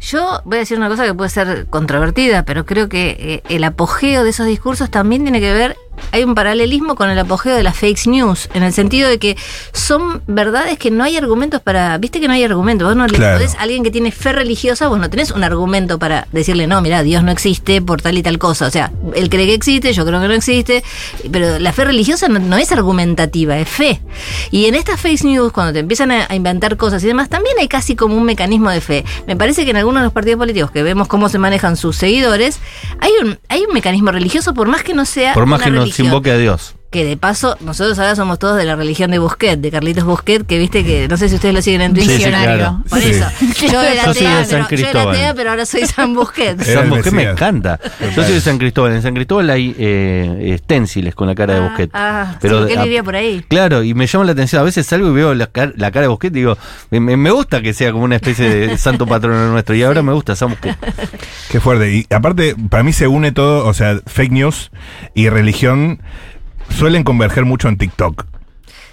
Yo 0.00 0.40
voy 0.44 0.56
a 0.56 0.60
decir 0.60 0.76
una 0.76 0.88
cosa 0.88 1.04
que 1.04 1.14
puede 1.14 1.30
ser 1.30 1.66
controvertida, 1.70 2.44
pero 2.44 2.66
creo 2.66 2.88
que 2.88 3.16
eh, 3.18 3.42
el 3.48 3.64
apogeo 3.64 4.22
de 4.24 4.30
esos 4.30 4.46
discursos 4.46 4.90
también 4.90 5.22
tiene 5.22 5.40
que 5.40 5.52
ver, 5.52 5.76
hay 6.12 6.24
un 6.24 6.34
paralelismo 6.34 6.94
con 6.94 7.08
el 7.08 7.18
apogeo 7.18 7.54
de 7.54 7.62
las 7.62 7.76
fake 7.76 8.06
news, 8.08 8.50
en 8.52 8.62
el 8.64 8.72
sentido 8.74 9.08
de 9.08 9.18
que 9.18 9.36
son 9.72 10.22
verdades 10.26 10.76
que 10.78 10.90
no 10.90 11.04
hay 11.04 11.16
argumentos 11.16 11.62
para, 11.62 11.96
viste 11.98 12.20
que 12.20 12.26
no 12.28 12.34
hay 12.34 12.44
argumentos, 12.44 12.86
vos 12.86 12.96
no 12.96 13.06
le 13.06 13.16
Claro. 13.16 13.38
podés 13.38 13.54
a 13.54 13.62
alguien 13.62 13.82
que 13.82 13.90
tiene 13.90 14.10
fe 14.12 14.32
religiosa, 14.32 14.88
vos 14.88 14.98
no 14.98 15.08
tenés 15.08 15.30
un 15.30 15.42
argumento 15.42 15.98
para 15.98 16.26
decirle, 16.32 16.66
no, 16.66 16.82
mira, 16.82 17.02
Dios 17.02 17.22
no 17.22 17.30
existe 17.32 17.80
por 17.80 18.02
tal 18.02 18.18
y 18.18 18.22
tal 18.22 18.38
cosa, 18.38 18.66
o 18.66 18.70
sea, 18.70 18.92
él 19.14 19.30
cree 19.30 19.46
que 19.46 19.54
existe, 19.54 19.92
yo 19.94 20.04
creo 20.04 20.20
que 20.20 20.28
no 20.28 20.34
existe, 20.34 20.84
pero 21.32 21.58
la 21.58 21.72
fe 21.72 21.84
religiosa 21.86 22.28
no, 22.28 22.40
no 22.40 22.58
es 22.58 22.72
argumentativa, 22.72 23.56
es 23.58 23.68
fe. 23.68 24.00
Y 24.50 24.66
en 24.66 24.74
estas 24.74 25.00
fake 25.00 25.24
news, 25.24 25.52
cuando 25.52 25.72
te 25.72 25.78
empiezan 25.78 26.10
a, 26.10 26.26
a 26.28 26.34
inventar 26.34 26.76
cosas 26.76 27.02
y 27.04 27.06
demás, 27.06 27.30
también 27.30 27.56
hay 27.58 27.68
casi 27.68 27.96
como 27.96 28.16
un 28.16 28.24
mecanismo 28.24 28.68
de 28.68 28.80
fe. 28.82 29.04
Me 29.26 29.36
parece 29.36 29.64
que 29.64 29.70
en 29.70 29.76
algunos 29.94 30.02
de 30.02 30.06
los 30.06 30.12
partidos 30.12 30.38
políticos 30.38 30.70
que 30.70 30.82
vemos 30.82 31.08
cómo 31.08 31.28
se 31.28 31.38
manejan 31.38 31.76
sus 31.76 31.96
seguidores, 31.96 32.58
hay 33.00 33.12
un, 33.22 33.38
hay 33.48 33.64
un 33.64 33.72
mecanismo 33.72 34.10
religioso, 34.10 34.54
por 34.54 34.68
más 34.68 34.82
que 34.82 34.94
no 34.94 35.04
sea. 35.04 35.34
Por 35.34 35.46
más 35.46 35.58
una 35.58 35.64
que 35.64 35.70
nos 35.70 35.80
religión. 35.84 36.06
invoque 36.08 36.30
a 36.30 36.36
Dios. 36.36 36.74
Que 36.94 37.04
de 37.04 37.16
paso, 37.16 37.56
nosotros 37.60 37.98
ahora 37.98 38.14
somos 38.14 38.38
todos 38.38 38.56
de 38.56 38.64
la 38.64 38.76
religión 38.76 39.10
de 39.10 39.18
Busquet, 39.18 39.58
de 39.58 39.72
Carlitos 39.72 40.04
Busquet, 40.04 40.46
que 40.46 40.58
viste 40.58 40.84
que, 40.84 41.08
no 41.08 41.16
sé 41.16 41.28
si 41.28 41.34
ustedes 41.34 41.52
lo 41.52 41.60
siguen 41.60 41.80
en 41.80 41.92
Twitter. 41.94 42.18
sí, 42.20 42.24
claro. 42.28 42.82
Por 42.88 43.00
Sí. 43.00 43.10
eso. 43.10 43.26
Yo 43.68 43.82
era 43.82 44.04
Yo 44.06 44.14
soy 44.14 44.22
de 44.22 44.28
atea, 44.28 44.44
San 44.44 44.66
pero, 44.68 44.80
yo 44.92 45.12
era 45.12 45.34
pero 45.34 45.50
ahora 45.50 45.66
soy 45.66 45.84
San 45.86 46.14
Busquet. 46.14 46.62
San 46.62 46.88
Busquet 46.88 47.12
me 47.12 47.24
encanta. 47.24 47.80
Yo 48.14 48.22
soy 48.22 48.34
de 48.34 48.40
San 48.40 48.58
Cristóbal. 48.58 48.92
En 48.92 49.02
San 49.02 49.12
Cristóbal 49.12 49.50
hay 49.50 49.74
eh, 49.76 50.52
esténciles 50.54 51.16
con 51.16 51.26
la 51.26 51.34
cara 51.34 51.54
de 51.54 51.60
Ah, 51.60 51.62
Busquet. 51.68 51.90
ah, 51.94 52.36
Pero 52.40 52.54
sí, 52.54 52.60
porque 52.60 52.72
él 52.74 52.78
a- 52.78 52.84
vivía 52.84 53.02
por 53.02 53.16
ahí. 53.16 53.44
Claro, 53.48 53.82
y 53.82 53.92
me 53.92 54.06
llama 54.06 54.24
la 54.26 54.32
atención. 54.32 54.62
A 54.62 54.64
veces 54.64 54.86
salgo 54.86 55.08
y 55.10 55.12
veo 55.14 55.34
la, 55.34 55.48
car- 55.48 55.74
la 55.76 55.90
cara 55.90 56.02
de 56.02 56.08
Busquet 56.08 56.30
y 56.30 56.38
digo, 56.38 56.56
me, 56.92 57.00
me- 57.00 57.16
me 57.16 57.32
gusta 57.32 57.60
que 57.60 57.74
sea 57.74 57.90
como 57.90 58.04
una 58.04 58.14
especie 58.14 58.48
de 58.48 58.78
santo 58.78 59.04
patrono 59.04 59.50
nuestro. 59.50 59.74
Y 59.74 59.82
ahora 59.82 60.02
me 60.02 60.12
gusta 60.12 60.36
San 60.36 60.50
Busquet. 60.50 60.76
Qué 61.50 61.58
fuerte. 61.58 61.92
Y 61.92 62.06
aparte, 62.14 62.54
para 62.70 62.84
mí 62.84 62.92
se 62.92 63.08
une 63.08 63.32
todo, 63.32 63.66
o 63.66 63.74
sea, 63.74 63.98
fake 64.06 64.30
news 64.30 64.70
y 65.12 65.28
religión 65.28 66.00
suelen 66.70 67.04
converger 67.04 67.44
mucho 67.44 67.68
en 67.68 67.76
TikTok. 67.78 68.26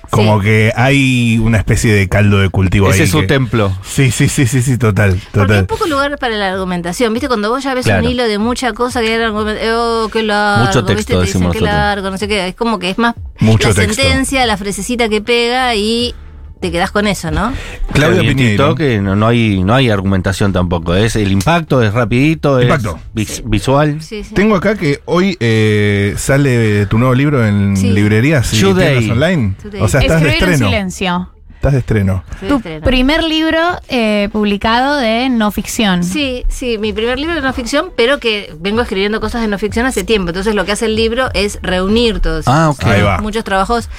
Como 0.10 0.40
Sí. 0.40 0.46
que 0.46 0.74
hay 0.76 1.38
una 1.42 1.58
especie 1.58 1.94
de 1.94 2.10
caldo 2.10 2.40
de 2.40 2.50
cultivo 2.50 2.88
ahí. 2.88 2.94
Ese 2.96 3.04
es 3.04 3.12
su 3.12 3.22
que- 3.22 3.28
templo. 3.28 3.72
Sí, 3.82 4.12
sí, 4.12 4.28
sí, 4.28 4.46
sí, 4.46 4.62
sí, 4.62 4.78
total, 4.78 5.12
Porque 5.32 5.54
hay 5.54 5.62
total. 5.62 5.66
poco 5.68 5.88
lugar 5.88 6.18
para 6.18 6.36
la 6.36 6.52
argumentación. 6.52 7.14
¿Viste? 7.14 7.30
Cuando 7.30 7.50
vos 7.50 7.64
ya 7.64 7.74
ves 7.74 7.86
Claro. 7.86 8.04
un 8.04 8.12
hilo 8.12 8.24
de 8.28 8.38
mucha 8.38 8.74
cosa 8.74 9.00
que 9.00 9.14
era 9.14 9.32
oh, 9.32 10.10
qué 10.12 10.24
largo. 10.24 10.66
Mucho 10.66 10.84
texto, 10.84 10.96
¿viste? 10.98 11.14
Te 11.14 11.20
dicen 11.22 11.40
decimos 11.42 11.56
qué 11.56 11.62
largo, 11.62 12.10
no 12.10 12.18
sé 12.18 12.28
qué. 12.28 12.50
Es 12.50 12.56
como 12.56 12.78
que 12.78 12.90
es 12.90 12.98
más 12.98 13.16
Mucho 13.40 13.70
la 13.70 13.76
texto. 13.76 13.94
sentencia, 14.02 14.46
la 14.46 14.58
fresecita 14.58 15.08
que 15.08 15.22
pega 15.22 15.76
y 15.76 16.14
te 16.62 16.72
quedás 16.72 16.92
con 16.92 17.08
eso, 17.08 17.32
¿no? 17.32 17.52
Claudia 17.92 18.22
en 18.22 18.28
Piñeiro. 18.30 18.70
TikTok 18.76 18.80
eh, 18.82 19.02
no, 19.02 19.16
no 19.16 19.28
hay, 19.28 19.64
no 19.64 19.74
hay 19.74 19.90
argumentación 19.90 20.54
tampoco. 20.54 20.96
Es 20.96 21.16
el 21.18 21.32
impacto, 21.32 21.82
es 21.82 21.94
rapidito, 21.94 22.62
Impacto. 22.62 22.98
es 22.98 23.14
vis- 23.14 23.44
visual. 23.46 24.02
Sí, 24.02 24.24
sí. 24.24 24.34
Tengo 24.34 24.56
acá 24.56 24.76
que 24.76 25.02
hoy 25.06 25.36
eh, 25.40 26.14
sale 26.18 26.86
tu 26.86 26.98
nuevo 26.98 27.14
libro 27.16 27.46
en 27.46 27.76
Sí. 27.76 27.92
librerías 27.92 28.54
y 28.54 28.62
Today. 28.62 29.00
tiendas 29.00 29.18
online. 29.18 29.56
Today. 29.62 29.82
O 29.82 29.88
sea, 29.88 30.02
estás 30.02 30.22
de 30.22 30.30
Escribir 30.30 30.48
en 30.48 30.54
estreno. 30.54 30.70
silencio. 30.72 31.30
Estás 31.62 31.74
de 31.74 31.78
estreno. 31.80 32.24
Tu 32.50 32.60
primer 32.84 33.24
libro 33.24 33.60
eh, 33.88 34.30
publicado 34.32 34.98
de 34.98 35.30
no 35.30 35.52
ficción. 35.52 36.04
Sí, 36.04 36.44
sí, 36.50 36.80
mi 36.80 36.92
primer 36.92 37.20
libro 37.20 37.36
de 37.36 37.42
no 37.42 37.54
ficción, 37.54 37.92
pero 37.96 38.18
que 38.20 38.52
vengo 38.58 38.82
escribiendo 38.82 39.22
cosas 39.22 39.42
de 39.42 39.48
no 39.48 39.60
ficción 39.60 39.86
hace 39.86 40.04
tiempo. 40.04 40.30
Entonces 40.32 40.56
lo 40.56 40.66
que 40.66 40.72
hace 40.72 40.88
el 40.88 40.96
libro 40.96 41.30
es 41.36 41.60
reunir 41.62 42.20
todos 42.20 42.48
Ah, 42.48 42.72
ok. 42.72 42.84
Ahí 42.86 43.04
va. 43.04 43.20
muchos 43.20 43.44
trabajos. 43.44 43.90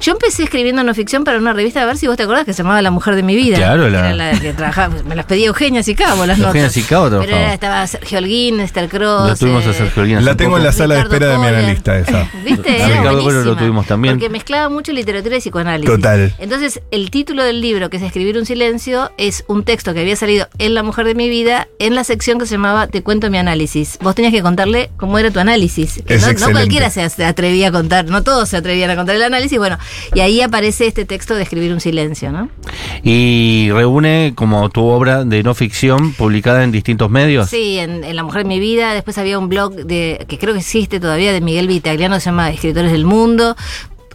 Yo 0.00 0.12
empecé 0.12 0.44
escribiendo 0.44 0.82
no 0.82 0.94
ficción 0.94 1.24
para 1.24 1.36
una 1.36 1.52
revista, 1.52 1.82
a 1.82 1.84
ver 1.84 1.98
si 1.98 2.06
vos 2.06 2.16
te 2.16 2.22
acordás, 2.22 2.46
que 2.46 2.54
se 2.54 2.62
llamaba 2.62 2.80
La 2.80 2.90
Mujer 2.90 3.14
de 3.16 3.22
mi 3.22 3.36
Vida. 3.36 3.58
Claro, 3.58 3.84
que 3.84 3.90
la- 3.90 3.98
era 3.98 4.14
la 4.32 4.40
que 4.40 4.54
trabajaba, 4.54 4.94
me 5.06 5.14
las 5.14 5.26
pedía 5.26 5.48
Eugenia 5.48 5.82
Sicabo, 5.82 6.24
las 6.24 6.38
Eugenia 6.38 6.62
notas. 6.62 6.72
Sicabo 6.72 7.10
Pero 7.10 7.20
era- 7.36 7.52
estaba 7.52 7.86
Sergio 7.86 8.16
Holguín, 8.16 8.60
Esther 8.60 8.88
Cross. 8.88 9.28
Lo 9.28 9.36
tuvimos 9.36 9.66
a 9.66 9.74
Sergio 9.74 10.00
Olguín 10.04 10.16
hace 10.16 10.24
La 10.24 10.36
tengo 10.38 10.56
en 10.56 10.64
la 10.64 10.72
sala 10.72 10.94
de 10.94 11.00
espera 11.02 11.26
de 11.26 11.36
mi 11.36 11.46
analista 11.48 11.98
esa. 11.98 12.30
¿Viste? 12.46 12.78
Ricardo 12.86 13.30
lo 13.44 13.56
tuvimos 13.58 13.86
también. 13.86 14.14
Porque 14.14 14.30
mezclaba 14.30 14.70
mucho 14.70 14.90
literatura 14.92 15.36
y 15.36 15.40
psicoanálisis. 15.40 15.94
Total. 15.94 16.32
Entonces, 16.38 16.80
el 16.90 17.09
título 17.10 17.44
del 17.44 17.60
libro, 17.60 17.90
que 17.90 17.96
es 17.96 18.02
Escribir 18.02 18.38
un 18.38 18.46
silencio, 18.46 19.10
es 19.18 19.44
un 19.48 19.64
texto 19.64 19.92
que 19.92 20.00
había 20.00 20.16
salido 20.16 20.48
en 20.58 20.74
La 20.74 20.82
Mujer 20.82 21.06
de 21.06 21.14
mi 21.14 21.28
Vida, 21.28 21.68
en 21.78 21.94
la 21.94 22.04
sección 22.04 22.38
que 22.38 22.46
se 22.46 22.52
llamaba 22.52 22.86
Te 22.86 23.02
cuento 23.02 23.30
mi 23.30 23.38
análisis. 23.38 23.98
Vos 24.00 24.14
tenías 24.14 24.32
que 24.32 24.42
contarle 24.42 24.90
cómo 24.96 25.18
era 25.18 25.30
tu 25.30 25.40
análisis. 25.40 26.02
Que 26.06 26.14
Es 26.14 26.40
no, 26.40 26.50
cualquiera 26.50 26.90
se, 26.90 27.08
se 27.10 27.24
atrevía 27.24 27.68
a 27.68 27.72
contar, 27.72 28.06
no 28.06 28.22
todos 28.22 28.48
se 28.48 28.56
atrevían 28.56 28.90
a 28.90 28.96
contar 28.96 29.16
el 29.16 29.22
análisis. 29.22 29.58
Bueno, 29.58 29.78
y 30.14 30.20
ahí 30.20 30.40
aparece 30.40 30.86
este 30.86 31.04
texto 31.04 31.34
de 31.34 31.42
Escribir 31.42 31.72
un 31.72 31.80
silencio, 31.80 32.32
¿no? 32.32 32.48
Y 33.02 33.70
reúne 33.72 34.32
como 34.34 34.68
tu 34.70 34.84
obra 34.84 35.24
de 35.24 35.42
no 35.42 35.54
ficción 35.54 36.12
publicada 36.14 36.64
en 36.64 36.72
distintos 36.72 37.10
medios. 37.10 37.50
Sí, 37.50 37.78
en, 37.78 38.04
en 38.04 38.16
La 38.16 38.22
Mujer 38.22 38.44
de 38.44 38.48
mi 38.48 38.60
Vida. 38.60 38.94
Después 38.94 39.18
había 39.18 39.38
un 39.38 39.48
blog 39.48 39.74
de 39.74 40.24
que 40.28 40.38
creo 40.38 40.54
que 40.54 40.60
existe 40.60 41.00
todavía 41.00 41.32
de 41.32 41.40
Miguel 41.40 41.66
Vitagliano, 41.66 42.20
se 42.20 42.26
llama 42.26 42.50
Escritores 42.50 42.92
del 42.92 43.04
Mundo. 43.04 43.56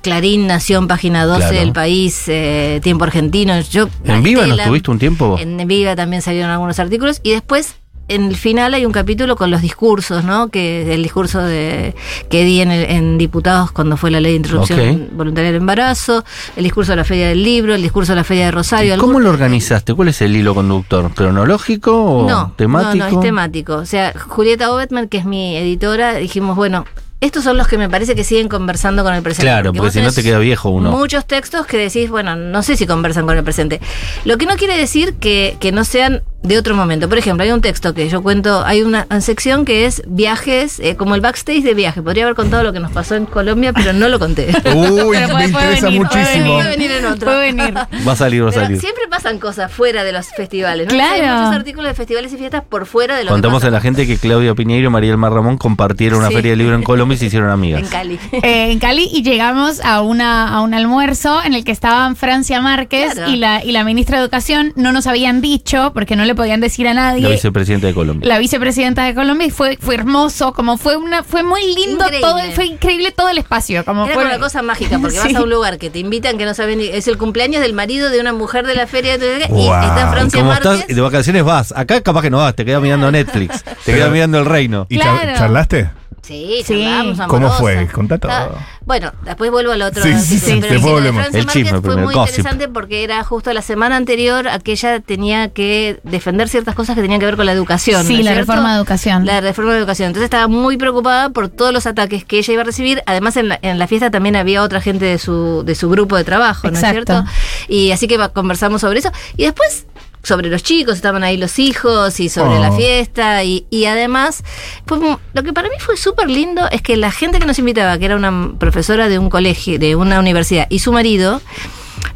Clarín, 0.06 0.46
Nación, 0.46 0.88
Página 0.88 1.26
12, 1.26 1.40
Claro. 1.40 1.58
El 1.58 1.72
País, 1.74 2.26
eh, 2.28 2.80
Tiempo 2.84 3.06
Argentino. 3.06 3.60
Yo, 3.62 3.90
¿En 4.04 4.22
Viva 4.22 4.42
no 4.42 4.46
Estela, 4.50 4.64
estuviste 4.64 4.92
un 4.92 5.00
tiempo? 5.00 5.36
En 5.40 5.68
Viva 5.68 5.96
también 5.96 6.22
salieron 6.22 6.52
algunos 6.52 6.78
artículos. 6.78 7.22
Y 7.24 7.32
después, 7.32 7.74
en 8.08 8.26
el 8.26 8.36
final, 8.36 8.76
hay 8.76 8.86
un 8.86 8.92
capítulo 8.92 9.36
con 9.36 9.50
los 9.50 9.64
discursos, 9.64 10.24
¿no? 10.24 10.50
Que 10.50 10.94
el 10.94 11.02
discurso 11.02 11.42
de 11.42 11.96
que 12.30 12.46
di 12.46 12.62
en, 12.62 12.70
el- 12.70 12.84
en 12.92 13.18
diputados 13.18 13.72
cuando 13.72 13.98
fue 13.98 14.12
la 14.12 14.20
ley 14.22 14.34
de 14.34 14.38
interrupción 14.38 15.10
voluntaria 15.14 15.52
del 15.52 15.60
embarazo, 15.62 16.24
el 16.56 16.64
discurso 16.64 16.92
de 16.92 16.98
la 16.98 17.04
Feria 17.04 17.30
del 17.30 17.42
Libro, 17.44 17.74
el 17.74 17.82
discurso 17.82 18.12
de 18.12 18.18
la 18.18 18.24
Feria 18.24 18.46
de 18.46 18.52
Rosario. 18.52 18.94
¿Y 18.94 18.98
¿Cómo 19.00 19.14
algún- 19.14 19.24
lo 19.24 19.30
organizaste? 19.32 19.96
¿Cuál 19.96 20.10
es 20.10 20.22
el 20.22 20.36
hilo 20.36 20.54
conductor? 20.54 21.12
¿Cronológico 21.16 22.00
o 22.00 22.30
no, 22.30 22.54
temático? 22.56 23.06
No, 23.06 23.12
no, 23.12 23.18
es 23.20 23.26
temático. 23.26 23.74
O 23.78 23.86
sea, 23.88 24.14
Julieta 24.16 24.72
Obetman, 24.72 25.08
que 25.10 25.18
es 25.18 25.26
mi 25.26 25.58
editora, 25.58 26.14
dijimos, 26.14 26.56
bueno, 26.56 26.86
estos 27.25 27.44
son 27.44 27.58
los 27.58 27.67
que 27.67 27.77
me 27.77 27.89
parece 27.89 28.15
que 28.15 28.24
siguen 28.24 28.48
conversando 28.48 29.03
con 29.03 29.13
el 29.13 29.22
presente. 29.24 29.48
Claro, 29.48 29.74
porque 29.74 29.91
si 29.91 30.01
no 30.01 30.12
te 30.12 30.24
queda 30.24 30.39
viejo 30.39 30.70
uno. 30.70 30.91
Muchos 30.91 31.25
textos 31.25 31.65
que 31.65 31.77
decís, 31.77 32.10
bueno, 32.10 32.36
no 32.36 32.63
sé 32.63 32.77
si 32.77 32.86
conversan 32.86 33.25
con 33.25 33.38
el 33.38 33.44
presente. 33.44 33.82
Lo 34.24 34.38
que 34.38 34.46
no 34.46 34.55
quiere 34.55 34.77
decir 34.77 35.15
que, 35.15 35.58
que 35.60 35.72
no 35.72 35.84
sean 35.84 36.24
de 36.48 36.58
otro 36.58 36.75
momento. 36.75 37.10
Por 37.10 37.18
ejemplo, 37.18 37.44
hay 37.44 37.52
un 37.52 37.62
texto 37.62 37.94
que 37.94 38.08
yo 38.10 38.22
cuento, 38.24 38.64
hay 38.66 38.82
una 38.84 39.08
sección 39.22 39.66
que 39.66 39.86
es 39.86 40.02
viajes, 40.08 40.80
eh, 40.80 40.96
como 40.96 41.16
el 41.16 41.22
backstage 41.22 41.64
de 41.64 41.74
viaje. 41.74 42.02
Podría 42.02 42.24
haber 42.24 42.36
contado 42.36 42.64
lo 42.64 42.74
que 42.74 42.80
nos 42.80 42.92
pasó 42.92 43.16
en 43.16 43.25
Colombia, 43.25 43.74
pero 43.74 43.94
no 43.94 44.08
lo 44.10 44.20
conté. 44.20 44.48
Uy, 44.75 45.18
Pero 45.18 45.28
me 45.28 45.34
puede- 45.34 45.34
puede 45.34 45.46
interesa 45.48 45.86
venir, 45.88 46.08
puede 46.08 46.22
muchísimo. 46.24 46.54
Puede 46.56 46.70
venir 46.70 46.92
en 46.92 47.06
otro. 47.06 47.25
Puede 47.25 47.52
venir. 47.54 47.74
Va 48.08 48.12
a 48.12 48.16
salir, 48.16 48.44
va 48.46 48.50
a 48.50 48.54
salir. 48.54 48.80
siempre 48.80 49.04
pasan 49.10 49.40
cosas 49.40 49.72
fuera 49.72 50.04
de 50.04 50.12
los 50.12 50.28
festivales, 50.28 50.88
¿no? 50.88 50.94
Claro. 50.94 51.24
Hay 51.24 51.40
muchos 51.42 51.56
artículos 51.56 51.90
de 51.90 51.96
festivales 51.96 52.34
y 52.34 52.38
fiestas 52.38 52.64
por 52.68 52.86
fuera 52.86 53.16
de 53.18 53.24
lo 53.24 53.32
Contamos 53.32 53.62
que 53.62 53.68
a 53.68 53.72
la 53.72 53.82
gente 53.82 54.06
que 54.08 54.18
Claudia 54.18 54.54
Piñeiro 54.56 54.88
y 54.88 54.92
María 54.92 55.10
del 55.10 55.18
Mar 55.18 55.34
Ramón 55.34 55.58
compartieron 55.58 56.20
una 56.20 56.30
Sí. 56.30 56.36
feria 56.36 56.52
de 56.52 56.58
libro 56.58 56.75
en 56.75 56.84
Colombia 56.84 57.16
y 57.16 57.18
se 57.18 57.25
hicieron 57.25 57.50
amigas. 57.50 57.82
en 57.82 57.88
Cali. 57.88 58.20
Eh, 58.44 58.72
en 58.72 58.80
Cali 58.80 59.10
y 59.12 59.24
llegamos 59.24 59.80
a 59.84 60.02
una 60.02 60.50
a 60.56 60.62
un 60.62 60.74
almuerzo 60.74 61.42
en 61.44 61.54
el 61.54 61.64
que 61.64 61.72
estaban 61.72 62.16
Francia 62.16 62.62
Márquez 62.62 63.14
Claro. 63.14 63.32
y 63.32 63.38
la 63.38 63.64
y 63.64 63.72
la 63.72 63.84
ministra 63.84 64.18
de 64.18 64.24
Educación 64.24 64.74
no 64.75 64.92
nos 64.92 65.08
habían 65.08 65.42
dicho 65.42 65.92
porque 65.94 66.16
no 66.16 66.25
le 66.25 66.35
podían 66.36 66.62
decir 66.62 66.88
a 66.88 66.94
nadie 66.94 67.22
La 67.22 67.30
vicepresidenta 67.30 67.88
de 67.88 67.94
Colombia. 67.94 68.27
la 68.27 68.38
vicepresidenta 68.38 69.04
de 69.06 69.15
Colombia 69.15 69.48
y 69.48 69.51
fue 69.51 69.77
fue 69.82 69.96
hermoso 69.96 70.54
como 70.54 70.77
fue 70.77 70.98
una 70.98 71.24
fue 71.24 71.44
muy 71.44 71.62
lindo 71.74 72.04
Increíble. 72.06 72.20
todo 72.22 72.39
fue 72.54 72.65
increíble 72.68 73.12
todo 73.12 73.30
el 73.30 73.38
espacio 73.38 73.84
como 73.86 74.06
Era 74.06 74.13
fue 74.13 74.24
como 74.24 74.36
una 74.36 74.44
cosa 74.44 74.62
mágica, 74.62 75.00
porque 75.00 75.18
vas 75.20 75.27
Sí. 75.30 75.36
a 75.36 75.42
un 75.42 75.50
lugar 75.50 75.77
que 75.77 75.89
te 75.89 76.00
invitan 76.00 76.38
que 76.38 76.46
no 76.46 76.54
saben, 76.54 76.77
ni- 76.80 76.88
es 76.88 77.08
el 77.08 77.18
cumpleaños 77.18 77.62
del 77.62 77.74
marido 77.74 78.10
de 78.10 78.20
una 78.20 78.34
mujer 78.34 78.68
de 78.68 78.75
la 78.75 78.86
feria 78.88 79.18
de 79.18 79.46
y 79.50 79.51
Wow. 79.51 79.74
está 79.74 80.08
Y 80.10 80.13
Francia 80.13 80.39
como 80.39 80.51
Márquez. 80.51 80.72
estás 80.82 80.96
de 80.96 81.01
vacaciones 81.01 81.44
vas. 81.44 81.74
Acá 81.75 82.01
capaz 82.01 82.22
que 82.22 82.30
no 82.30 82.38
vas, 82.38 82.56
te 82.56 82.65
quedas 82.65 82.82
mirando 82.82 83.12
Netflix. 83.12 83.63
Te 83.86 83.94
quedas 83.94 84.12
mirando 84.12 84.38
el 84.39 84.46
reino. 84.46 84.86
¿Y 84.89 84.98
Claro. 84.98 85.34
charlaste? 85.38 85.89
Sí, 86.25 86.63
Sí. 86.65 86.82
charlamos, 86.84 87.20
¿Cómo 87.27 87.51
fue? 87.51 87.88
Contá 87.88 88.17
todo. 88.17 88.32
Ah, 88.32 88.50
bueno, 88.86 89.12
después 89.24 89.51
vuelvo 89.51 89.72
al 89.72 89.82
otro. 89.84 90.01
Sí, 90.03 90.13
sí, 90.13 90.36
artículo, 90.36 90.55
sí, 90.55 90.62
pero 90.62 90.74
después 90.74 90.96
sí, 91.03 91.12
lo 91.13 91.32
de 91.32 91.39
El 91.39 91.46
chisme 91.48 91.82
fue 91.82 91.98
muy 91.98 92.13
gossip. 92.13 92.38
interesante 92.39 92.67
porque 92.67 93.03
era 93.03 93.24
justo 93.24 93.53
la 93.53 93.62
semana 93.62 93.96
anterior 93.96 94.48
a 94.48 94.60
que 94.60 94.72
ella 94.72 95.00
tenía 95.01 95.50
que 95.50 96.00
defender 96.03 96.50
ciertas 96.50 96.74
cosas 96.75 96.96
que 96.96 97.01
tenían 97.01 97.20
que 97.20 97.25
ver 97.27 97.36
con 97.36 97.46
la 97.46 97.51
educación. 97.51 98.03
Sí, 98.05 98.13
¿no 98.13 98.20
es 98.20 98.25
la 98.25 98.32
cierto? 98.34 98.51
reforma 98.51 98.72
de 98.74 98.77
educación. 98.77 99.25
La 99.25 99.41
reforma 99.41 99.74
de 99.74 99.79
educación. 99.79 100.08
Entonces 100.08 100.25
estaba 100.25 100.48
muy 100.48 100.77
preocupada 100.77 101.29
por 101.29 101.50
todos 101.50 101.72
los 101.74 101.86
ataques 101.86 102.25
que 102.25 102.39
ella 102.39 102.53
iba 102.53 102.62
a 102.63 102.65
recibir. 102.65 103.03
Además, 103.05 103.38
en 103.38 103.50
la, 103.50 103.60
en 103.62 103.77
la 103.79 103.88
fiesta 103.88 104.10
también 104.12 104.36
había 104.36 104.63
otra 104.63 104.82
gente 104.82 105.05
de 105.05 105.17
su, 105.20 105.63
de 105.63 105.75
su 105.75 105.89
grupo 105.89 106.15
de 106.17 106.24
trabajo, 106.24 106.70
¿no 106.70 106.77
es 106.77 106.86
cierto? 106.88 107.24
Y 107.67 107.91
así 107.91 108.08
que 108.08 108.17
va- 108.17 108.29
conversamos 108.29 108.82
sobre 108.82 109.00
eso. 109.00 109.12
Y 109.38 109.44
después 109.44 109.86
sobre 110.25 110.50
los 110.50 110.63
chicos, 110.63 110.96
estaban 110.96 111.24
ahí 111.24 111.38
los 111.38 111.60
hijos 111.60 112.20
y 112.20 112.29
sobre 112.29 112.58
Oh. 112.58 112.60
la 112.62 112.72
fiesta 112.72 113.44
y, 113.44 113.65
y 113.70 113.86
además 113.86 114.44
fue 114.86 115.00
mu- 115.00 115.17
lo 115.34 115.44
que 115.44 115.53
para 115.53 115.70
mí 115.70 115.75
fue 115.79 115.96
súper 115.98 116.29
lindo 116.29 116.67
es 116.72 116.82
que 116.82 116.98
la 116.98 117.12
gente 117.12 117.39
que 117.39 117.46
nos 117.46 117.60
invitaba, 117.60 117.98
que 117.98 118.05
era 118.05 118.15
una 118.15 118.53
profesora 118.60 119.08
de 119.10 119.20
un 119.20 119.29
colegio, 119.29 119.77
de 119.79 119.96
una 119.96 120.20
universidad 120.20 120.67
y 120.70 120.79
su 120.79 120.91
marido, 120.91 121.41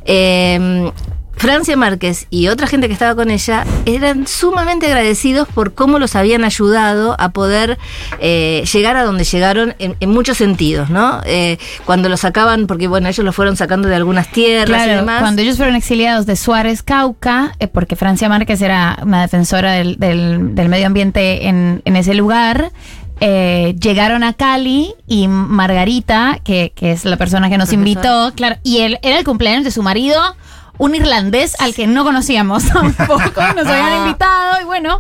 eh, 0.06 0.92
Francia 1.40 1.76
Márquez 1.78 2.28
y 2.30 2.50
otra 2.50 2.68
gente 2.68 2.88
que 2.88 2.94
estaba 2.94 3.16
con 3.16 3.32
ella 3.32 3.66
eran 3.86 4.28
sumamente 4.28 4.86
agradecidos 4.88 5.48
por 5.48 5.74
cómo 5.74 5.98
los 5.98 6.16
habían 6.16 6.44
ayudado 6.44 7.16
a 7.18 7.30
poder 7.30 7.78
eh, 8.20 8.64
llegar 8.72 8.98
a 8.98 9.04
donde 9.04 9.24
llegaron 9.24 9.74
en, 9.80 9.96
en 10.02 10.10
muchos 10.10 10.38
sentidos, 10.38 10.90
¿no? 10.90 11.22
Eh, 11.26 11.58
cuando 11.86 12.10
los 12.10 12.20
sacaban, 12.20 12.68
porque 12.68 12.88
bueno, 12.90 13.08
ellos 13.08 13.26
los 13.26 13.34
fueron 13.34 13.56
sacando 13.56 13.88
de 13.88 13.96
algunas 13.96 14.30
tierras 14.32 14.68
y 14.82 14.86
Claro, 14.86 14.96
demás. 15.00 15.22
cuando 15.22 15.42
ellos 15.42 15.56
fueron 15.56 15.76
exiliados 15.76 16.26
de 16.26 16.36
Suárez, 16.36 16.84
Cauca, 16.84 17.54
eh, 17.60 17.68
porque 17.68 17.96
Francia 17.96 18.28
Márquez 18.28 18.62
era 18.62 19.00
una 19.02 19.22
defensora 19.22 19.72
del, 19.72 19.98
del- 19.98 20.54
del 20.56 20.68
medio 20.68 20.88
ambiente 20.88 21.48
en, 21.48 21.82
en 21.86 21.96
ese 21.96 22.16
lugar, 22.16 22.72
eh, 23.22 23.76
llegaron 23.82 24.24
a 24.24 24.34
Cali 24.34 24.94
y 25.08 25.28
Margarita, 25.30 26.40
que, 26.44 26.74
que 26.76 26.92
es 26.92 27.06
la 27.06 27.16
persona 27.18 27.50
que 27.50 27.58
nos 27.58 27.72
invitó, 27.74 28.32
claro, 28.36 28.58
y 28.64 28.80
él 28.80 29.00
era 29.02 29.18
el 29.20 29.24
cumpleaños 29.26 29.64
de 29.64 29.72
su 29.72 29.84
marido. 29.84 30.20
Un 30.80 30.96
irlandés 30.96 31.56
al 31.60 31.76
que 31.76 31.86
no 31.86 32.04
conocíamos 32.04 32.66
tampoco, 32.74 33.22
nos 33.56 33.68
habían 33.68 33.98
invitado 34.08 34.62
y 34.62 34.64
bueno, 34.64 35.00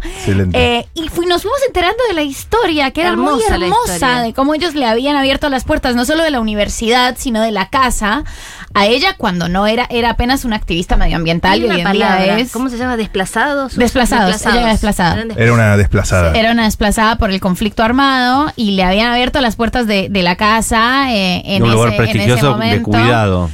eh, 0.53 0.86
y 0.93 1.07
fui- 1.07 1.25
nos 1.25 1.41
fuimos 1.41 1.59
enterando 1.65 1.98
de 2.07 2.13
la 2.13 2.21
historia, 2.21 2.91
que 2.91 3.01
era 3.01 3.15
muy 3.15 3.41
Hermosa 3.41 4.21
de 4.21 4.33
cómo 4.33 4.53
ellos 4.53 4.75
le 4.75 4.86
habían 4.86 5.15
abierto 5.15 5.50
las 5.50 5.63
puertas, 5.63 5.95
no 5.95 6.05
solo 6.05 6.24
de 6.24 6.29
la 6.31 6.39
universidad, 6.41 7.15
sino 7.17 7.41
de 7.41 7.51
la 7.51 7.69
casa, 7.69 8.24
a 8.75 8.86
ella 8.86 9.15
cuando 9.17 9.50
no 9.50 9.65
era, 9.67 9.88
era 9.89 10.12
apenas 10.12 10.45
una 10.45 10.57
activista 10.57 10.95
medioambiental 10.98 11.59
y 11.59 11.63
hoy 11.65 11.77
en 11.79 11.83
palabra, 11.83 12.24
día 12.24 12.39
es... 12.39 12.51
¿cómo 12.51 12.69
se 12.69 12.77
llama? 12.77 12.98
¿Desplazados? 12.98 13.75
Desplazados, 13.75 14.41
ella 14.45 14.59
era 14.62 14.67
desplazada. 14.71 15.24
Era 15.38 15.53
una 15.53 15.77
desplazada. 15.77 16.33
Era 16.38 16.51
una 16.51 16.65
desplazada 16.65 17.15
por 17.17 17.31
el 17.31 17.39
conflicto 17.39 17.83
armado 17.83 18.51
y 18.55 18.71
le 18.71 18.83
habían 18.83 19.12
abierto 19.12 19.39
las 19.41 19.55
puertas 19.55 19.88
de, 19.88 20.09
de 20.09 20.24
la 20.24 20.36
casa 20.36 21.12
eh, 21.13 21.41
en, 21.45 21.63
un 21.63 21.71
lugar 21.71 21.93
ese, 21.93 21.95
en 21.95 22.03
ese 22.03 22.12
prestigioso 22.12 22.45
de 22.45 22.51
momento. 22.51 22.91
cuidado. 22.91 23.50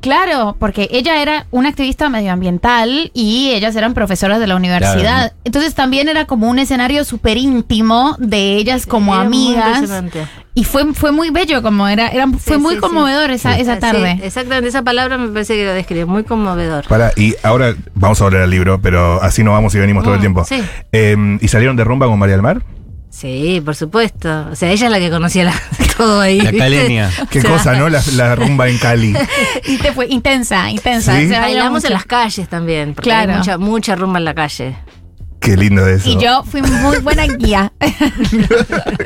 Claro, 0.00 0.56
porque 0.58 0.88
ella 0.92 1.20
era 1.22 1.46
una 1.50 1.68
activista 1.68 2.08
medioambiental 2.08 3.10
y 3.14 3.50
ellas 3.52 3.74
eran 3.76 3.94
profesoras 3.94 4.38
de 4.40 4.46
la 4.46 4.56
universidad. 4.56 5.00
Claro. 5.30 5.34
Entonces 5.44 5.74
también 5.74 6.08
era 6.08 6.24
como 6.26 6.48
un 6.48 6.58
escenario 6.58 7.04
súper 7.04 7.36
íntimo 7.36 8.16
de 8.18 8.56
ellas 8.56 8.86
como 8.86 9.14
Era 9.14 9.22
amigas. 9.24 9.90
Y 10.54 10.64
fue, 10.64 10.94
fue 10.94 11.12
muy 11.12 11.28
bello, 11.30 11.60
como 11.62 11.86
era, 11.86 12.08
era 12.08 12.26
fue 12.28 12.56
Sí, 12.56 12.62
muy 12.62 12.74
sí, 12.76 12.80
conmovedor 12.80 13.28
sí. 13.28 13.34
esa, 13.34 13.54
Sí, 13.56 13.60
esa 13.60 13.74
sí, 13.74 13.80
tarde. 13.80 14.20
exactamente, 14.22 14.68
esa 14.70 14.82
palabra 14.82 15.18
me 15.18 15.28
parece 15.28 15.54
que 15.54 15.64
lo 15.66 15.72
describe, 15.74 16.06
muy 16.06 16.24
conmovedor. 16.24 16.86
Para, 16.88 17.12
y 17.16 17.34
ahora 17.42 17.74
vamos 17.94 18.18
a 18.22 18.24
volver 18.24 18.40
al 18.40 18.50
libro, 18.50 18.80
pero 18.80 19.22
así 19.22 19.44
no 19.44 19.52
vamos 19.52 19.74
y 19.74 19.78
venimos 19.78 20.02
todo 20.02 20.14
el 20.14 20.20
Mm, 20.20 20.22
tiempo. 20.22 20.44
sí. 20.44 20.62
Eh, 20.92 21.38
¿Y 21.42 21.48
salieron 21.48 21.76
de 21.76 21.84
rumba 21.84 22.06
con 22.06 22.18
María 22.18 22.36
del 22.36 22.42
Mar? 22.42 22.62
Sí, 23.10 23.62
por 23.64 23.74
supuesto. 23.74 24.48
O 24.50 24.54
sea, 24.56 24.70
ella 24.70 24.86
es 24.86 24.92
la 24.92 24.98
que 24.98 25.10
conocía 25.10 25.44
la- 25.44 25.60
todo 25.96 26.20
ahí. 26.20 26.40
La 26.40 26.52
calenia. 26.52 27.10
Qué 27.30 27.38
O 27.38 27.42
sea, 27.42 27.50
cosa, 27.50 27.74
¿no? 27.76 27.88
La, 27.88 28.02
la 28.14 28.34
rumba 28.34 28.68
en 28.68 28.76
Cali. 28.78 29.14
Y 29.66 29.78
te 29.78 29.92
fue 29.92 30.06
intensa, 30.08 30.70
intensa. 30.70 31.12
Sí. 31.16 31.22
se 31.28 31.32
bailó 31.32 31.40
Bailamos 31.42 31.72
mucho. 31.78 31.86
en 31.86 31.92
las 31.94 32.04
calles 32.04 32.48
también, 32.48 32.94
porque 32.94 33.08
Claro. 33.08 33.32
hay 33.32 33.38
mucha, 33.38 33.58
mucha 33.58 33.96
rumba 33.96 34.18
en 34.18 34.24
la 34.26 34.34
calle. 34.34 34.76
Qué 35.40 35.56
lindo 35.56 35.86
eso. 35.86 36.08
Y 36.10 36.18
yo 36.18 36.42
fui 36.44 36.60
muy 36.62 36.98
buena 36.98 37.24
guía. 37.26 37.72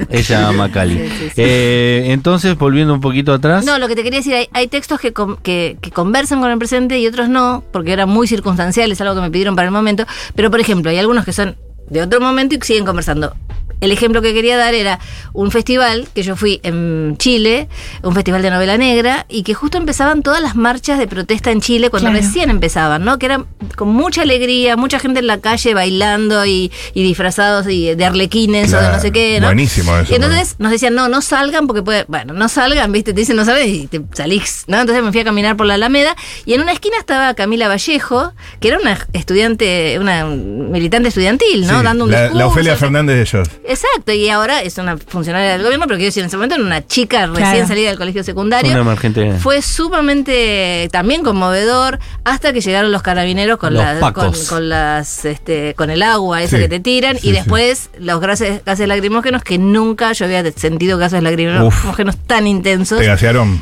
Ella 0.09 0.49
ama 0.49 0.71
Cali. 0.71 0.95
Sí, 0.99 1.09
sí, 1.19 1.25
sí. 1.28 1.33
Eh, 1.37 2.04
entonces, 2.09 2.57
volviendo 2.57 2.95
un 2.95 3.00
poquito 3.00 3.33
atrás. 3.35 3.64
No, 3.64 3.78
lo 3.78 3.88
que 3.88 3.95
te 3.97 4.02
quería 4.02 4.21
decir, 4.21 4.35
hay, 4.35 4.49
hay 4.52 4.66
textos 4.69 5.00
que, 5.00 5.12
com- 5.12 5.37
que, 5.42 5.76
que 5.80 5.90
conversan 5.90 6.40
con 6.40 6.50
el 6.50 6.59
presente 6.59 6.99
y 6.99 7.07
otros 7.07 7.28
no, 7.28 7.62
porque 7.73 7.92
eran 7.92 8.09
muy 8.09 8.26
circunstanciales, 8.26 9.00
algo 9.00 9.14
que 9.16 9.21
me 9.21 9.30
pidieron 9.30 9.54
para 9.57 9.66
el 9.66 9.73
momento. 9.73 10.07
Pero, 10.35 10.50
por 10.50 10.61
ejemplo, 10.61 10.90
hay 10.90 10.99
algunos 10.99 11.25
que 11.25 11.33
son 11.33 11.57
de 11.90 12.02
otro 12.02 12.21
momento 12.21 12.54
y 12.54 12.59
siguen 12.62 12.85
conversando. 12.85 13.35
El 13.81 13.93
ejemplo 13.93 14.23
que 14.23 14.35
quería 14.35 14.57
dar 14.57 14.75
era 14.75 14.99
un 15.33 15.51
festival 15.51 16.09
que 16.15 16.23
yo 16.23 16.37
fui 16.37 16.61
en 16.63 17.17
Chile, 17.19 17.69
un 18.03 18.15
festival 18.15 18.43
de 18.43 18.51
novela 18.51 18.77
negra, 18.77 19.27
y 19.29 19.43
que 19.43 19.55
justo 19.55 19.79
empezaban 19.79 20.23
todas 20.23 20.43
las 20.43 20.57
marchas 20.57 20.99
de 20.99 21.07
protesta 21.07 21.51
en 21.51 21.61
Chile 21.61 21.91
cuando 21.91 22.11
Claro. 22.11 22.25
recién 22.25 22.51
empezaban, 22.51 23.05
¿no? 23.05 23.19
Que 23.19 23.27
eran 23.27 23.47
con 23.77 23.89
mucha 23.89 24.23
alegría, 24.23 24.77
mucha 24.77 24.99
gente 24.99 25.21
en 25.21 25.27
la 25.27 25.41
calle 25.41 25.75
bailando 25.75 26.45
y, 26.47 26.71
y 26.95 27.03
disfrazados 27.03 27.67
y 27.69 27.95
de 27.95 28.05
arlequines 28.05 28.73
o 28.75 28.81
de 28.81 28.89
no 28.89 29.01
sé 29.01 29.13
qué, 29.13 29.41
¿no? 29.41 29.47
buenísimo 29.47 29.97
eso, 29.97 30.13
Y 30.13 30.17
entonces 30.17 30.57
nos 30.59 30.71
decían, 30.73 30.95
no, 30.95 31.09
no 31.09 31.23
salgan 31.23 31.67
porque 31.67 31.83
puede, 31.83 32.05
bueno, 32.09 32.33
no 32.35 32.49
salgan, 32.49 32.91
¿viste? 32.93 33.13
Te 33.13 33.21
dicen 33.21 33.37
no 33.37 33.45
salgan 33.45 33.69
y 33.69 33.87
te 33.87 34.01
salís, 34.13 34.65
¿no? 34.67 34.81
Entonces 34.81 35.03
me 35.05 35.13
fui 35.13 35.21
a 35.21 35.25
caminar 35.25 35.57
por 35.57 35.67
la 35.67 35.75
Alameda 35.75 36.17
y 36.45 36.55
en 36.55 36.61
una 36.63 36.73
esquina 36.73 36.97
estaba 36.99 37.33
Camila 37.35 37.69
Vallejo, 37.69 38.33
que 38.61 38.69
era 38.69 38.79
una 38.79 38.99
estudiante, 39.13 39.99
una 39.99 40.25
militante 40.27 41.09
estudiantil, 41.09 41.67
¿no? 41.67 41.79
Sí, 41.79 41.85
Dando 41.85 42.05
un 42.05 42.11
la, 42.11 42.23
discurso. 42.23 42.39
la 42.39 42.47
Ofelia 42.47 42.77
Fernández 42.77 43.17
de 43.17 43.23
ellos. 43.23 43.49
Exacto, 43.71 44.12
y 44.12 44.29
ahora 44.29 44.62
es 44.62 44.77
una 44.79 44.97
funcionaria 44.99 45.53
del 45.53 45.62
gobierno, 45.62 45.87
pero 45.87 45.97
quiero 45.97 46.09
decir, 46.09 46.23
en 46.23 46.27
ese 46.27 46.37
momento 46.37 46.57
era 46.57 46.65
una 46.65 46.85
chica 46.87 47.27
recién 47.27 47.50
Claro. 47.50 47.67
salida 47.69 47.89
del 47.91 47.99
colegio 47.99 48.25
secundario. 48.25 48.73
Una 48.73 48.81
emergente. 48.81 49.33
Fue 49.35 49.62
sumamente 49.62 50.89
también 50.91 51.23
conmovedor 51.23 51.99
hasta 52.25 52.53
que 52.53 52.61
llegaron 52.61 52.91
los 52.93 53.03
carabineros 53.03 53.59
con, 53.59 53.75
Los 53.75 53.83
la- 53.85 54.12
con, 54.12 54.69
las 54.69 55.25
este, 55.25 55.75
con 55.75 55.91
el 55.91 56.03
agua 56.03 56.43
esa 56.43 56.57
Sí, 56.57 56.62
que 56.62 56.69
te 56.69 56.81
tiran 56.81 57.17
sí, 57.19 57.29
y 57.29 57.33
después 57.33 57.91
los 57.99 58.21
gases, 58.21 58.65
gases 58.65 58.89
lacrimógenos 58.89 59.43
que 59.45 59.59
nunca 59.59 60.12
yo 60.12 60.25
había 60.25 60.43
sentido 60.53 60.99
gases 60.99 61.23
lacrimógenos 61.23 62.17
tan 62.27 62.47
intensos. 62.47 62.99
Te 62.99 63.07
gasearon. 63.07 63.61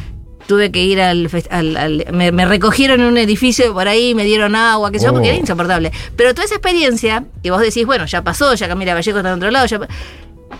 Tuve 0.48 0.72
que 0.72 0.82
ir 0.82 1.00
al, 1.00 1.30
al- 1.50 1.76
al- 1.76 2.06
me, 2.12 2.32
me 2.32 2.44
recogieron 2.46 3.00
en 3.02 3.06
un 3.06 3.18
edificio 3.18 3.72
por 3.74 3.86
ahí, 3.86 4.14
me 4.14 4.24
dieron 4.24 4.56
agua, 4.56 4.90
que 4.90 4.98
sé 4.98 5.04
yo, 5.04 5.10
Oh. 5.10 5.14
porque 5.14 5.28
era 5.28 5.36
insoportable. 5.38 5.92
Pero 6.16 6.34
toda 6.34 6.46
esa 6.46 6.54
experiencia, 6.56 7.24
que 7.42 7.50
vos 7.52 7.60
decís, 7.60 7.84
bueno, 7.86 8.06
ya 8.06 8.24
pasó, 8.24 8.54
ya 8.54 8.66
Camila 8.66 8.94
Vallejo 8.94 9.18
está 9.18 9.28
en 9.30 9.36
otro 9.36 9.50
lado, 9.50 9.66
ya 9.66 9.78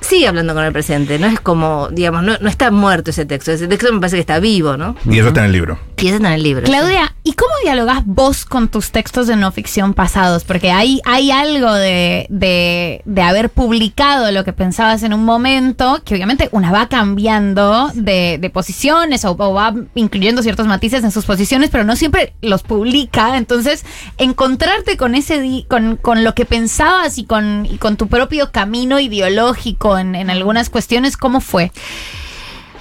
sigue 0.02 0.28
hablando 0.28 0.54
con 0.54 0.62
el 0.64 0.72
presente, 0.72 1.18
no 1.18 1.26
es 1.26 1.40
como, 1.40 1.88
digamos, 1.90 2.22
no, 2.22 2.36
no 2.38 2.48
está 2.48 2.70
muerto 2.70 3.10
ese 3.10 3.24
texto, 3.24 3.50
ese 3.50 3.66
texto 3.66 3.90
me 3.92 3.98
parece 3.98 4.16
que 4.16 4.20
está 4.20 4.38
vivo, 4.38 4.76
¿no? 4.76 4.94
Y 5.06 5.18
eso 5.18 5.28
está 5.28 5.40
en 5.40 5.46
el 5.46 5.52
libro. 5.52 5.78
Y 5.96 6.06
ese 6.08 6.16
está 6.16 6.28
en 6.28 6.34
el 6.34 6.42
libro. 6.42 6.64
Claudia, 6.64 7.14
¿y 7.24 7.32
cómo 7.32 7.47
dialogás 7.68 8.02
vos 8.06 8.44
con 8.44 8.68
tus 8.68 8.90
textos 8.90 9.26
de 9.26 9.36
no 9.36 9.52
ficción 9.52 9.94
pasados? 9.94 10.44
Porque 10.44 10.70
hay, 10.70 11.00
hay 11.04 11.30
algo 11.30 11.72
de, 11.72 12.26
de, 12.30 13.02
de 13.04 13.22
haber 13.22 13.50
publicado 13.50 14.30
lo 14.32 14.44
que 14.44 14.52
pensabas 14.52 15.02
en 15.02 15.12
un 15.12 15.24
momento, 15.24 16.00
que 16.04 16.14
obviamente 16.14 16.48
una 16.52 16.72
va 16.72 16.88
cambiando 16.88 17.90
de, 17.94 18.38
de 18.40 18.50
posiciones 18.50 19.24
o, 19.24 19.36
va 19.36 19.74
incluyendo 19.94 20.42
ciertos 20.42 20.66
matices 20.66 21.04
en 21.04 21.10
sus 21.10 21.24
posiciones, 21.26 21.70
pero 21.70 21.84
no 21.84 21.94
siempre 21.96 22.32
los 22.40 22.62
publica. 22.62 23.36
Entonces, 23.36 23.84
encontrarte 24.16 24.96
con 24.96 25.14
ese 25.14 25.40
di- 25.40 25.66
con, 25.68 25.96
con 25.96 26.24
lo 26.24 26.34
que 26.34 26.44
pensabas 26.46 27.18
y 27.18 27.24
con, 27.24 27.68
con 27.78 27.96
tu 27.96 28.08
propio 28.08 28.50
camino 28.50 28.98
ideológico 28.98 29.98
en, 29.98 30.14
en 30.14 30.30
algunas 30.30 30.70
cuestiones, 30.70 31.16
¿cómo 31.16 31.40
fue? 31.40 31.70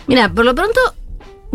Mira, 0.07 0.29
por 0.29 0.45
lo 0.45 0.55
pronto, 0.55 0.79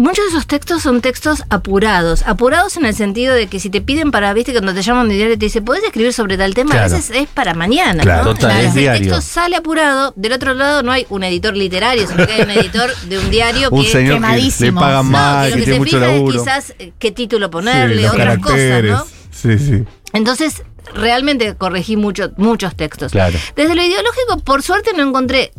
muchos 0.02 0.24
de 0.24 0.30
esos 0.30 0.46
textos 0.46 0.82
son 0.82 1.00
textos 1.00 1.42
apurados. 1.48 2.22
Apurados 2.26 2.76
en 2.76 2.84
el 2.84 2.94
sentido 2.94 3.34
de 3.34 3.46
que 3.46 3.60
si 3.60 3.70
te 3.70 3.80
piden 3.80 4.10
para, 4.10 4.32
viste, 4.34 4.52
cuando 4.52 4.74
te 4.74 4.82
llaman 4.82 5.08
de 5.08 5.14
diario 5.14 5.38
te 5.38 5.46
dicen, 5.46 5.64
¿podés 5.64 5.82
escribir 5.84 6.12
sobre 6.12 6.36
tal 6.36 6.54
tema? 6.54 6.70
Claro. 6.72 6.86
A 6.94 6.96
veces 6.96 7.16
es 7.16 7.28
para 7.28 7.54
mañana, 7.54 8.02
Claro. 8.02 8.24
¿no? 8.24 8.34
Total, 8.34 8.60
es 8.60 8.66
el 8.68 8.74
diario. 8.74 9.00
texto 9.14 9.20
sale 9.20 9.56
apurado. 9.56 10.12
Del 10.16 10.32
otro 10.32 10.54
lado 10.54 10.82
no 10.82 10.92
hay 10.92 11.06
un 11.08 11.22
editor 11.24 11.56
literario, 11.56 12.06
sino 12.06 12.26
que 12.26 12.32
hay 12.32 12.42
un 12.42 12.50
editor 12.58 12.94
de 13.08 13.18
un 13.18 13.30
diario 13.30 13.68
Un 13.70 13.82
que... 13.84 13.90
señor 13.90 14.04
que 14.16 14.20
le 14.20 14.26
quemadísimo. 14.26 14.80
pagan 14.80 15.06
No, 15.06 15.10
mal, 15.12 15.44
que 15.44 15.50
lo 15.50 15.54
que 15.56 15.60
que 15.60 15.64
tiene 15.64 15.78
mucho 15.78 15.96
es 15.96 16.02
laburo. 16.02 16.38
quizás 16.38 16.74
qué 16.98 17.10
título 17.12 17.50
ponerle, 17.50 18.08
otras 18.08 18.38
cosas. 18.38 18.82
¿no? 18.84 19.06
Sí, 19.30 19.58
sí. 19.58 19.84
Entonces, 20.12 20.62
realmente 20.94 21.54
corregí 21.56 21.96
mucho, 21.96 22.32
muchos 22.36 22.76
textos. 22.76 23.12
Claro. 23.12 23.38
Desde 23.56 23.74
lo 23.74 23.82
ideológico, 23.82 24.38
por 24.44 24.62
suerte 24.62 24.90
no 24.96 25.02
encontré 25.08 25.52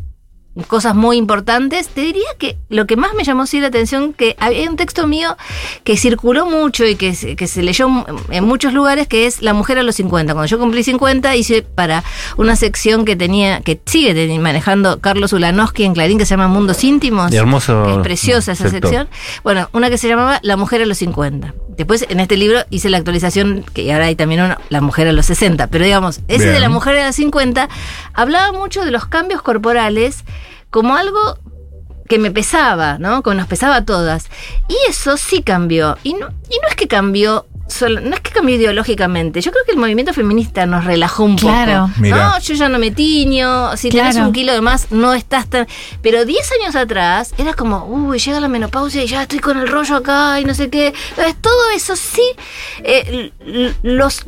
cosas 0.67 0.93
muy 0.95 1.17
importantes. 1.17 1.87
Te 1.87 2.01
diría 2.01 2.27
que 2.37 2.57
lo 2.69 2.85
que 2.85 2.95
más 2.95 3.13
me 3.15 3.23
llamó 3.23 3.45
sí 3.47 3.59
la 3.59 3.67
atención, 3.67 4.13
que 4.13 4.35
había 4.39 4.69
un 4.69 4.75
texto 4.75 5.07
mío 5.07 5.35
que 5.83 5.97
circuló 5.97 6.45
mucho 6.45 6.85
y 6.85 6.95
que, 6.95 7.15
se- 7.15 7.35
que 7.35 7.47
se 7.47 7.63
leyó 7.63 7.87
en 8.29 8.43
muchos 8.43 8.73
lugares, 8.73 9.07
que 9.07 9.25
es 9.25 9.41
La 9.41 9.53
mujer 9.53 9.79
a 9.79 9.83
los 9.83 9.95
50. 9.95 10.33
Cuando 10.33 10.47
yo 10.47 10.59
cumplí 10.59 10.83
50, 10.83 11.35
hice 11.35 11.63
para 11.63 12.03
una 12.37 12.55
sección 12.55 13.03
que 13.05 13.15
tenía, 13.15 13.61
que 13.61 13.79
sigue 13.85 14.13
manejando 14.39 14.99
Carlos 14.99 15.33
Ulanowski 15.33 15.83
en 15.85 15.93
Clarín, 15.93 16.17
que 16.19 16.25
se 16.25 16.31
llama 16.31 16.47
Mundos 16.47 16.83
Íntimos. 16.83 17.31
De 17.31 17.37
hermoso 17.37 17.97
Es 17.99 18.03
preciosa 18.03 18.51
esa 18.51 18.69
sector. 18.69 18.89
sección. 18.91 19.09
Bueno, 19.43 19.69
una 19.73 19.89
que 19.89 19.97
se 19.97 20.07
llamaba 20.07 20.39
La 20.43 20.55
mujer 20.57 20.81
a 20.81 20.85
los 20.85 20.99
50. 20.99 21.53
Después, 21.75 22.05
en 22.07 22.19
este 22.19 22.37
libro, 22.37 22.59
hice 22.69 22.91
la 22.91 22.97
actualización, 22.97 23.65
que 23.73 23.91
ahora 23.91 24.05
hay 24.05 24.15
también 24.15 24.41
uno, 24.41 24.57
La 24.69 24.81
mujer 24.81 25.07
a 25.07 25.11
los 25.11 25.25
60. 25.25 25.67
Pero 25.67 25.83
digamos, 25.85 26.19
ese 26.27 26.43
Bien. 26.43 26.53
de 26.53 26.59
La 26.59 26.69
mujer 26.69 26.95
a 26.99 27.07
los 27.07 27.15
50 27.15 27.67
hablaba 28.13 28.51
mucho 28.51 28.85
de 28.85 28.91
los 28.91 29.05
cambios 29.07 29.41
corporales 29.41 30.23
como 30.73 30.95
algo 30.95 31.37
que 32.09 32.17
me 32.17 32.31
pesaba, 32.31 32.97
¿no? 32.97 33.21
Como 33.21 33.35
nos 33.35 33.47
pesaba 33.47 33.75
a 33.75 33.85
todas. 33.85 34.25
Y 34.67 34.75
eso 34.89 35.17
sí 35.17 35.43
cambió. 35.43 35.99
Y 36.01 36.15
no, 36.15 36.29
y 36.49 36.57
no 36.61 36.67
es 36.67 36.75
que 36.75 36.87
cambió. 36.87 37.45
Solo- 37.67 38.01
no 38.01 38.13
es 38.15 38.21
que 38.21 38.31
cambió 38.31 38.55
ideológicamente. 38.55 39.41
Yo 39.41 39.51
creo 39.51 39.63
que 39.65 39.71
el 39.71 39.77
movimiento 39.77 40.13
feminista 40.13 40.65
nos 40.65 40.85
relajó 40.85 41.23
un 41.23 41.37
Claro. 41.37 41.87
poco. 41.87 42.01
Mirá. 42.01 42.15
No, 42.17 42.39
yo 42.39 42.53
ya 42.53 42.69
no 42.69 42.79
me 42.79 42.91
tiño. 42.91 43.75
Si 43.77 43.89
tenés 43.89 44.11
Claro. 44.15 44.27
un 44.27 44.33
kilo 44.33 44.53
de 44.53 44.61
más, 44.61 44.91
no 44.91 45.13
estás 45.13 45.47
tan. 45.49 45.67
Pero 46.01 46.25
10 46.25 46.49
años 46.61 46.75
atrás 46.75 47.33
era 47.37 47.53
como, 47.53 47.85
uy, 47.85 48.19
llega 48.19 48.39
la 48.39 48.47
menopausia 48.47 49.03
y 49.03 49.07
ya 49.07 49.23
estoy 49.23 49.39
con 49.39 49.57
el 49.57 49.67
rollo 49.67 49.95
acá 49.95 50.39
y 50.39 50.45
no 50.45 50.53
sé 50.53 50.69
qué. 50.69 50.93
Entonces, 51.11 51.35
todo 51.41 51.69
eso 51.75 51.95
sí, 51.95 52.23
eh, 52.83 53.31
los. 53.81 54.23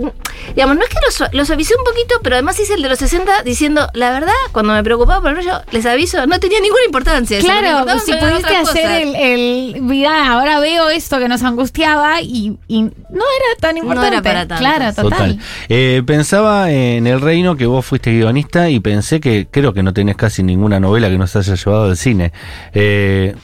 Digamos, 0.56 0.78
no 0.78 0.84
es 0.84 0.90
que 0.90 0.98
los, 1.06 1.34
los 1.34 1.50
avisé 1.52 1.76
un 1.76 1.84
poquito, 1.84 2.16
pero 2.24 2.36
además 2.36 2.60
hice 2.60 2.74
el 2.76 2.82
de 2.82 2.90
los 2.90 3.00
60 3.00 3.44
diciendo, 3.44 3.88
la 3.94 4.12
verdad, 4.12 4.34
cuando 4.52 4.74
me 4.74 4.84
preocupaba 4.84 5.22
por 5.22 5.32
el 5.32 5.38
rollo, 5.38 5.62
les 5.72 5.86
aviso, 5.86 6.26
no 6.28 6.40
tenía 6.40 6.60
ninguna 6.60 6.84
importancia. 6.86 7.40
Claro, 7.40 7.86
si 8.00 8.14
pudiste 8.14 8.56
hacer 8.56 8.62
cosas. 8.62 8.76
el, 8.78 9.16
el, 9.16 9.82
mira, 9.82 10.32
ahora 10.32 10.60
veo 10.60 10.90
esto 10.90 11.20
que 11.20 11.28
nos 11.28 11.44
angustiaba 11.44 12.22
y, 12.22 12.58
y 12.68 12.84
no 12.84 13.24
era 13.36 13.60
tan 13.60 13.76
No 13.76 13.82
importante. 13.82 14.08
era 14.14 14.22
para 14.22 14.48
tanto. 14.48 14.62
Claro, 14.62 14.86
total. 14.94 15.04
Total. 15.10 15.40
Eh, 15.70 16.04
pensaba 16.06 16.72
en 16.72 17.08
El 17.08 17.22
Reino 17.22 17.56
que 17.56 17.66
vos 17.66 17.86
fuiste 17.86 18.12
guionista 18.12 18.70
y 18.70 18.80
pensé 18.80 19.20
que 19.20 19.48
creo 19.50 19.74
que 19.74 19.84
no 19.84 19.94
tenés 19.94 20.16
casi 20.16 20.44
ninguna 20.44 20.80
novela 20.80 21.10
que 21.10 21.18
nos 21.18 21.36
haya 21.36 21.56
llevado 21.56 21.86
al 21.86 21.98
cine. 21.98 22.32
Eh, 22.74 23.36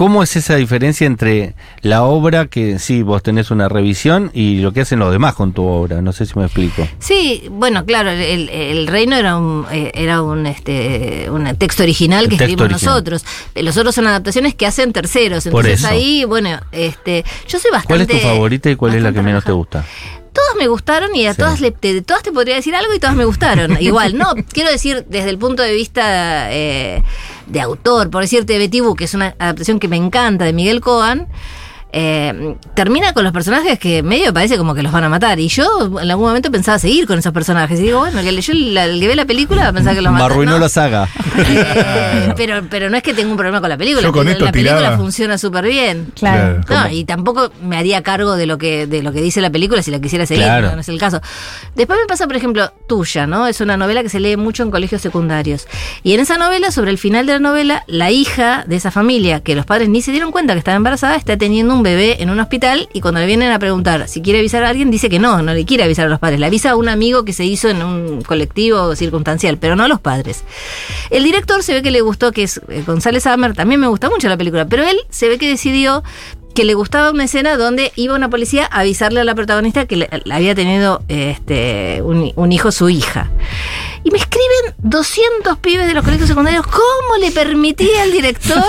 ¿Cómo 0.00 0.22
es 0.22 0.34
esa 0.34 0.56
diferencia 0.56 1.06
entre 1.06 1.52
la 1.82 2.04
obra 2.04 2.46
que 2.46 2.78
sí, 2.78 3.02
vos 3.02 3.22
tenés 3.22 3.50
una 3.50 3.68
revisión 3.68 4.30
y 4.32 4.60
lo 4.62 4.72
que 4.72 4.80
hacen 4.80 4.98
los 4.98 5.12
demás 5.12 5.34
con 5.34 5.52
tu 5.52 5.62
obra? 5.66 6.00
No 6.00 6.14
sé 6.14 6.24
si 6.24 6.38
me 6.38 6.46
explico. 6.46 6.88
Sí, 6.98 7.48
bueno, 7.50 7.84
claro, 7.84 8.08
el, 8.08 8.48
el 8.48 8.86
reino 8.86 9.14
era 9.14 9.36
un 9.36 9.66
eh, 9.70 9.92
era 9.92 10.22
un 10.22 10.46
este 10.46 11.28
un 11.28 11.54
texto 11.56 11.82
original 11.82 12.30
que 12.30 12.38
texto 12.38 12.44
escribimos 12.44 12.72
original. 12.72 12.94
nosotros. 12.94 13.24
Eh, 13.54 13.62
Los 13.62 13.76
otros 13.76 13.94
son 13.94 14.06
adaptaciones 14.06 14.54
que 14.54 14.64
hacen 14.64 14.94
terceros. 14.94 15.44
Por 15.44 15.66
Entonces 15.66 15.80
eso. 15.80 15.88
ahí, 15.92 16.24
bueno, 16.24 16.58
este, 16.72 17.22
yo 17.46 17.58
soy 17.58 17.70
bastante. 17.70 17.86
¿Cuál 17.86 18.00
es 18.00 18.08
tu 18.08 18.16
favorita 18.26 18.70
y 18.70 18.76
cuál 18.76 18.94
es 18.94 19.02
la 19.02 19.12
que 19.12 19.20
menos 19.20 19.44
te 19.44 19.52
gusta? 19.52 19.84
Todas 20.32 20.54
me 20.56 20.68
gustaron 20.68 21.14
y 21.14 21.26
a 21.26 21.32
Sí. 21.34 21.38
todas 21.38 21.60
le, 21.60 21.70
te- 21.72 22.02
todas 22.02 22.22
te 22.22 22.30
podría 22.32 22.54
decir 22.54 22.74
algo 22.74 22.94
y 22.94 22.98
todas 22.98 23.16
me 23.16 23.24
gustaron. 23.24 23.76
Igual, 23.80 24.16
no, 24.16 24.34
quiero 24.52 24.70
decir 24.70 25.04
desde 25.08 25.30
el 25.30 25.38
punto 25.38 25.62
de 25.62 25.72
vista 25.74 26.52
eh, 26.52 27.02
de 27.46 27.60
autor, 27.60 28.10
por 28.10 28.22
decirte 28.22 28.56
Betty 28.58 28.80
que 28.96 29.04
es 29.04 29.14
una 29.14 29.34
adaptación 29.38 29.80
que 29.80 29.88
me 29.88 29.96
encanta 29.96 30.44
de 30.44 30.52
Miguel 30.52 30.80
Cohen. 30.80 31.26
Eh, 31.92 32.54
termina 32.74 33.12
con 33.12 33.24
los 33.24 33.32
personajes 33.32 33.78
que 33.78 34.02
medio 34.02 34.32
parece 34.32 34.56
como 34.56 34.74
que 34.74 34.82
los 34.82 34.92
van 34.92 35.04
a 35.04 35.08
matar. 35.08 35.38
Y 35.40 35.48
yo 35.48 35.98
en 36.00 36.10
algún 36.10 36.26
momento 36.28 36.50
pensaba 36.50 36.78
seguir 36.78 37.06
con 37.06 37.18
esos 37.18 37.32
personajes. 37.32 37.78
Y 37.80 37.84
digo, 37.84 37.98
bueno, 38.00 38.18
el 38.20 38.24
que 38.24 38.32
leyó 38.32 38.54
la- 38.54 38.84
el 38.84 39.00
que 39.00 39.08
ve 39.08 39.16
la 39.16 39.24
película 39.24 39.72
pensaba 39.72 39.94
que 39.94 40.02
los 40.02 40.12
Me 40.12 40.18
matan. 40.18 40.32
arruinó 40.32 40.52
¿no? 40.52 40.58
la 40.58 40.68
saga. 40.68 41.08
Eh, 41.36 42.32
pero, 42.36 42.62
pero 42.70 42.90
no 42.90 42.96
es 42.96 43.02
que 43.02 43.14
tenga 43.14 43.30
un 43.30 43.36
problema 43.36 43.60
con 43.60 43.68
la 43.68 43.76
película. 43.76 44.02
Yo 44.02 44.12
con 44.12 44.24
la 44.26 44.32
esto 44.32 44.44
película 44.50 44.78
tiraba. 44.78 44.96
funciona 44.96 45.38
súper 45.38 45.64
bien. 45.66 46.12
Claro. 46.14 46.60
Claro. 46.64 46.88
No, 46.88 46.94
y 46.94 47.04
tampoco 47.04 47.50
me 47.62 47.76
haría 47.76 48.02
cargo 48.02 48.36
de 48.36 48.46
lo 48.46 48.58
que 48.58 48.86
de 48.86 49.02
lo 49.02 49.12
que 49.12 49.20
dice 49.20 49.40
la 49.40 49.50
película 49.50 49.82
si 49.82 49.90
la 49.90 50.00
quisiera 50.00 50.26
seguir, 50.26 50.44
Claro. 50.44 50.68
no, 50.70 50.74
no 50.76 50.80
es 50.80 50.88
el 50.88 50.98
caso. 50.98 51.20
Después 51.74 51.98
me 52.00 52.06
pasa, 52.06 52.26
por 52.26 52.36
ejemplo, 52.36 52.72
Tuya, 52.86 53.26
¿no? 53.26 53.46
Es 53.46 53.60
una 53.60 53.76
novela 53.76 54.02
que 54.02 54.08
se 54.08 54.20
lee 54.20 54.36
mucho 54.36 54.62
en 54.62 54.70
colegios 54.70 55.00
secundarios. 55.02 55.66
Y 56.02 56.14
en 56.14 56.20
esa 56.20 56.36
novela, 56.38 56.70
sobre 56.70 56.90
el 56.90 56.98
final 56.98 57.26
de 57.26 57.34
la 57.34 57.38
novela, 57.38 57.84
la 57.86 58.10
hija 58.10 58.64
de 58.66 58.76
esa 58.76 58.90
familia, 58.90 59.40
que 59.40 59.54
los 59.54 59.66
padres 59.66 59.88
ni 59.88 60.02
se 60.02 60.10
dieron 60.12 60.30
cuenta 60.32 60.52
que 60.54 60.58
estaba 60.58 60.76
embarazada, 60.76 61.16
está 61.16 61.36
teniendo 61.36 61.74
un 61.74 61.79
bebé 61.82 62.22
en 62.22 62.30
un 62.30 62.40
hospital 62.40 62.88
y 62.92 63.00
cuando 63.00 63.20
le 63.20 63.26
vienen 63.26 63.52
a 63.52 63.58
preguntar 63.58 64.08
si 64.08 64.22
quiere 64.22 64.40
avisar 64.40 64.64
a 64.64 64.68
alguien, 64.68 64.90
dice 64.90 65.08
que 65.08 65.18
no, 65.18 65.42
no 65.42 65.54
le 65.54 65.64
quiere 65.64 65.84
avisar 65.84 66.06
a 66.06 66.08
los 66.08 66.18
padres. 66.18 66.40
Le 66.40 66.46
avisa 66.46 66.70
a 66.70 66.76
un 66.76 66.88
amigo 66.88 67.24
que 67.24 67.32
se 67.32 67.44
hizo 67.44 67.68
en 67.68 67.82
un 67.82 68.22
colectivo 68.22 68.94
circunstancial, 68.96 69.58
pero 69.58 69.76
no 69.76 69.84
a 69.84 69.88
los 69.88 70.00
padres. 70.00 70.44
El 71.10 71.24
director 71.24 71.62
se 71.62 71.74
ve 71.74 71.82
que 71.82 71.90
le 71.90 72.00
gustó, 72.00 72.32
que 72.32 72.44
es 72.44 72.60
eh, 72.68 72.82
González 72.86 73.26
Hammer, 73.26 73.54
también 73.54 73.80
me 73.80 73.88
gusta 73.88 74.08
mucho 74.08 74.28
la 74.28 74.36
película, 74.36 74.66
pero 74.66 74.84
él 74.84 74.96
se 75.10 75.28
ve 75.28 75.38
que 75.38 75.48
decidió 75.48 76.02
que 76.54 76.64
le 76.64 76.74
gustaba 76.74 77.10
una 77.10 77.24
escena 77.24 77.56
donde 77.56 77.92
iba 77.96 78.14
una 78.14 78.28
policía 78.28 78.68
a 78.70 78.80
avisarle 78.80 79.20
a 79.20 79.24
la 79.24 79.34
protagonista 79.34 79.86
que 79.86 79.96
le, 79.96 80.08
había 80.30 80.54
tenido 80.54 81.02
este, 81.08 82.02
un, 82.02 82.32
un 82.34 82.52
hijo 82.52 82.72
su 82.72 82.88
hija. 82.88 83.30
Y 84.02 84.10
me 84.10 84.16
escriben 84.18 84.74
200 84.78 85.58
pibes 85.58 85.86
de 85.86 85.92
los 85.94 86.02
colegios 86.02 86.26
secundarios, 86.28 86.66
¿cómo 86.66 87.16
le 87.20 87.30
permitía 87.32 88.02
al 88.02 88.12
director 88.12 88.64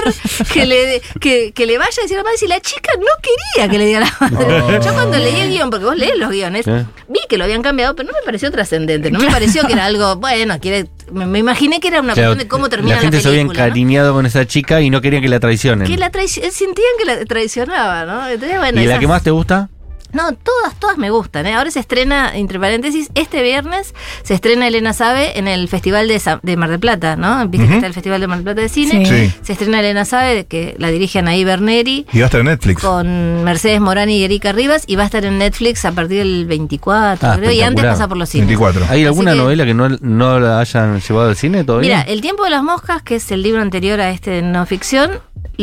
que 0.53 0.65
le, 0.65 1.01
que, 1.21 1.53
que 1.53 1.65
le 1.65 1.77
vaya 1.77 1.89
a 1.97 2.01
decir 2.01 2.17
a 2.17 2.19
la 2.19 2.23
madre 2.25 2.37
si 2.37 2.47
la 2.47 2.59
chica 2.59 2.91
no 2.99 3.05
quería 3.21 3.69
que 3.71 3.77
le 3.77 3.85
diga 3.85 3.99
a 3.99 4.01
la 4.01 4.17
madre? 4.19 4.79
Yo 4.85 4.93
cuando 4.93 5.17
leí 5.17 5.39
el 5.39 5.49
guion, 5.51 5.69
porque 5.69 5.85
vos 5.85 5.95
lees 5.95 6.17
los 6.17 6.31
guiones, 6.31 6.67
¿Eh? 6.67 6.85
vi 7.07 7.19
que 7.29 7.37
lo 7.37 7.45
habían 7.45 7.61
cambiado, 7.61 7.95
pero 7.95 8.07
no 8.11 8.13
me 8.19 8.25
pareció 8.25 8.51
trascendente, 8.51 9.09
no 9.09 9.19
me 9.19 9.27
pareció 9.27 9.65
que 9.65 9.73
era 9.73 9.85
algo, 9.85 10.17
bueno, 10.17 10.59
quiere 10.59 10.87
me, 11.11 11.25
me 11.25 11.39
imaginé 11.39 11.79
que 11.79 11.87
era 11.89 12.01
una 12.01 12.13
cuestión 12.13 12.37
de 12.37 12.47
cómo 12.47 12.67
termina 12.69 12.95
la 12.97 13.01
gente 13.01 13.21
se 13.21 13.27
había 13.29 13.39
película. 13.39 13.59
¿no? 13.59 13.65
encariñado 13.65 14.13
con 14.13 14.25
esa 14.25 14.45
chica 14.45 14.81
y 14.81 14.89
no 14.89 14.99
querían 15.01 15.21
que 15.21 15.29
la 15.29 15.39
traicionen. 15.39 15.87
Que 15.87 15.97
la 15.97 16.11
traici- 16.11 16.49
sentían 16.51 16.87
que 16.99 17.05
la 17.05 17.25
traicionaba, 17.25 18.05
¿no? 18.05 18.27
Entonces, 18.27 18.57
bueno, 18.57 18.81
¿Y 18.81 18.85
la 18.85 18.99
que 18.99 19.07
más 19.07 19.23
te 19.23 19.31
gusta? 19.31 19.69
No, 20.13 20.33
todas, 20.33 20.75
todas 20.79 20.97
me 20.97 21.09
gustan. 21.09 21.45
¿eh? 21.47 21.53
Ahora 21.53 21.71
se 21.71 21.79
estrena, 21.79 22.31
entre 22.35 22.59
paréntesis, 22.59 23.09
este 23.15 23.41
viernes 23.43 23.93
se 24.23 24.33
estrena 24.33 24.67
Elena 24.67 24.93
Sabe 24.93 25.37
en 25.39 25.47
el 25.47 25.67
Festival 25.67 26.07
de, 26.07 26.19
Sa- 26.19 26.39
de 26.43 26.57
Mar 26.57 26.69
del 26.69 26.79
Plata, 26.79 27.15
¿no? 27.15 27.47
Viste 27.47 27.67
que 27.67 27.73
está 27.75 27.87
el 27.87 27.93
Festival 27.93 28.21
de 28.21 28.27
Mar 28.27 28.37
del 28.39 28.43
Plata 28.45 28.61
de 28.61 28.69
Cine. 28.69 29.05
Sí. 29.05 29.27
Sí. 29.29 29.33
Se 29.41 29.53
estrena 29.53 29.79
Elena 29.79 30.05
Sabe, 30.05 30.45
que 30.45 30.75
la 30.77 30.89
dirige 30.89 31.19
Anaí 31.19 31.43
Berneri, 31.43 32.05
Y 32.11 32.19
va 32.19 32.25
a 32.25 32.27
estar 32.27 32.41
en 32.41 32.47
Netflix. 32.47 32.81
con 32.81 33.43
Mercedes 33.43 33.79
Morani 33.81 34.17
y 34.17 34.23
Erika 34.23 34.51
Rivas, 34.51 34.83
y 34.87 34.95
va 34.95 35.03
a 35.03 35.05
estar 35.05 35.23
en 35.25 35.37
Netflix 35.37 35.85
a 35.85 35.91
partir 35.91 36.19
del 36.19 36.45
24, 36.45 37.29
Ah, 37.29 37.35
creo, 37.37 37.51
y 37.51 37.61
antes 37.61 37.85
pasa 37.85 38.07
por 38.07 38.17
los 38.17 38.29
cines. 38.29 38.47
24. 38.47 38.85
¿Hay 38.89 39.05
alguna 39.05 39.31
que- 39.31 39.37
novela 39.37 39.65
que 39.65 39.73
no, 39.73 39.89
no 40.01 40.39
la 40.39 40.59
hayan 40.59 40.99
llevado 40.99 41.29
al 41.29 41.35
cine 41.35 41.63
todavía? 41.63 41.97
Mira, 41.99 42.01
El 42.11 42.21
tiempo 42.21 42.43
de 42.43 42.49
las 42.49 42.63
moscas, 42.63 43.01
que 43.01 43.15
es 43.15 43.31
el 43.31 43.41
libro 43.43 43.61
anterior 43.61 43.99
a 44.01 44.09
este 44.11 44.31
de 44.31 44.41
no 44.41 44.65
ficción, 44.65 45.11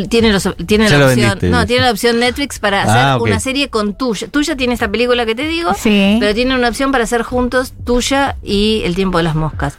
tiene, 0.09 0.31
los, 0.31 0.47
tiene 0.65 0.85
Ya 0.87 0.91
la 0.91 0.97
lo 0.99 1.05
opción, 1.11 1.25
vendiste. 1.29 1.49
no, 1.49 1.65
tiene 1.65 1.83
la 1.83 1.91
opción 1.91 2.19
Netflix 2.19 2.59
para 2.59 2.83
hacer 2.83 2.95
Ah, 2.97 3.15
ok. 3.17 3.23
una 3.23 3.39
serie 3.39 3.69
con 3.69 3.95
tuya. 3.97 4.27
Tuya 4.29 4.55
tiene 4.55 4.73
esta 4.73 4.89
película 4.89 5.25
que 5.25 5.35
te 5.35 5.45
digo, 5.47 5.73
Sí. 5.73 6.17
pero 6.19 6.33
tiene 6.33 6.55
una 6.55 6.69
opción 6.69 6.91
para 6.91 7.03
hacer 7.03 7.23
juntos 7.23 7.73
tuya 7.85 8.35
y 8.43 8.81
El 8.85 8.95
tiempo 8.95 9.17
de 9.17 9.23
las 9.25 9.35
moscas. 9.35 9.73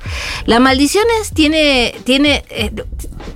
La 0.46 0.60
maldiciones 0.60 1.32
tiene 1.34 1.94
tiene 2.04 2.44
eh, 2.50 2.70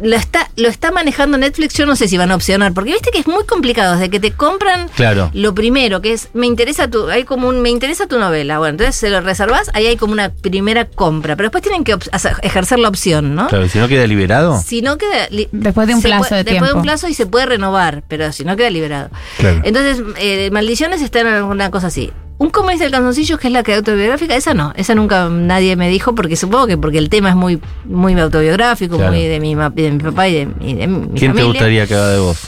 lo 0.02 0.16
está 0.16 0.50
lo 0.56 0.68
está 0.68 0.90
manejando 0.90 1.38
Netflix, 1.38 1.74
yo 1.74 1.86
no 1.86 1.96
sé 1.96 2.08
si 2.08 2.16
van 2.18 2.30
a 2.32 2.34
opcionar, 2.34 2.72
porque 2.74 2.92
viste 2.92 3.10
que 3.10 3.18
es 3.18 3.26
muy 3.26 3.44
complicado 3.44 3.94
desde 3.94 4.10
que 4.10 4.20
te 4.20 4.32
compran 4.32 4.88
Claro. 4.94 5.30
lo 5.32 5.54
primero, 5.54 6.00
que 6.02 6.12
es 6.12 6.28
me 6.34 6.46
interesa 6.46 6.88
tu 6.90 7.08
hay 7.08 7.24
como 7.24 7.48
un 7.48 7.60
me 7.60 7.70
interesa 7.70 8.06
tu 8.06 8.18
novela. 8.18 8.58
Bueno, 8.58 8.72
entonces 8.72 8.96
se 8.96 9.08
lo 9.10 9.20
reservas, 9.20 9.70
ahí 9.74 9.86
hay 9.86 9.96
como 9.96 10.12
una 10.12 10.30
primera 10.30 10.84
compra, 10.86 11.36
pero 11.36 11.46
después 11.48 11.62
tienen 11.62 11.84
que 11.84 11.94
hacer- 12.12 12.36
ejercer 12.42 12.78
la 12.78 12.88
opción, 12.88 13.34
¿no? 13.34 13.46
Claro, 13.48 13.68
si 13.68 13.78
no 13.78 13.88
queda 13.88 14.06
liberado. 14.06 14.60
Si 14.64 14.82
no 14.82 14.98
queda. 14.98 15.28
Después 15.52 15.86
de 15.88 15.94
un 15.94 16.02
plazo 16.02 16.28
puede- 16.30 16.44
de 16.44 16.53
Tiempo. 16.60 16.76
un 16.78 16.82
plazo 16.82 17.08
y 17.08 17.14
se 17.14 17.26
puede 17.26 17.46
renovar, 17.46 18.02
pero 18.08 18.32
si 18.32 18.44
no 18.44 18.56
queda 18.56 18.70
liberado. 18.70 19.10
Claro. 19.38 19.60
Entonces, 19.64 20.02
eh, 20.18 20.50
Maldiciones 20.50 21.02
está 21.02 21.20
en 21.20 21.28
alguna 21.28 21.70
cosa 21.70 21.88
así. 21.88 22.12
Un 22.36 22.50
como 22.50 22.70
dice 22.70 22.84
el 22.84 22.90
calzoncillo, 22.90 23.38
que 23.38 23.46
es 23.46 23.52
la 23.52 23.62
que 23.62 23.74
autobiográfica, 23.74 24.34
esa 24.34 24.54
no, 24.54 24.72
esa 24.76 24.94
nunca 24.96 25.28
nadie 25.28 25.76
me 25.76 25.88
dijo, 25.88 26.14
porque 26.16 26.34
supongo 26.36 26.66
que 26.66 26.76
porque 26.76 26.98
el 26.98 27.08
tema 27.08 27.28
es 27.30 27.36
muy, 27.36 27.60
muy 27.84 28.18
autobiográfico, 28.18 28.96
Claro. 28.96 29.12
muy 29.12 29.22
de 29.22 29.38
mi, 29.38 29.54
de 29.54 29.90
mi 29.92 29.98
papá 30.00 30.28
y 30.28 30.34
de, 30.34 30.48
y 30.60 30.74
de 30.74 30.86
mi 30.88 31.18
¿Quién 31.18 31.32
te 31.32 31.44
gustaría 31.44 31.86
que 31.86 31.94
haga 31.94 32.08
de 32.08 32.18
vos? 32.18 32.38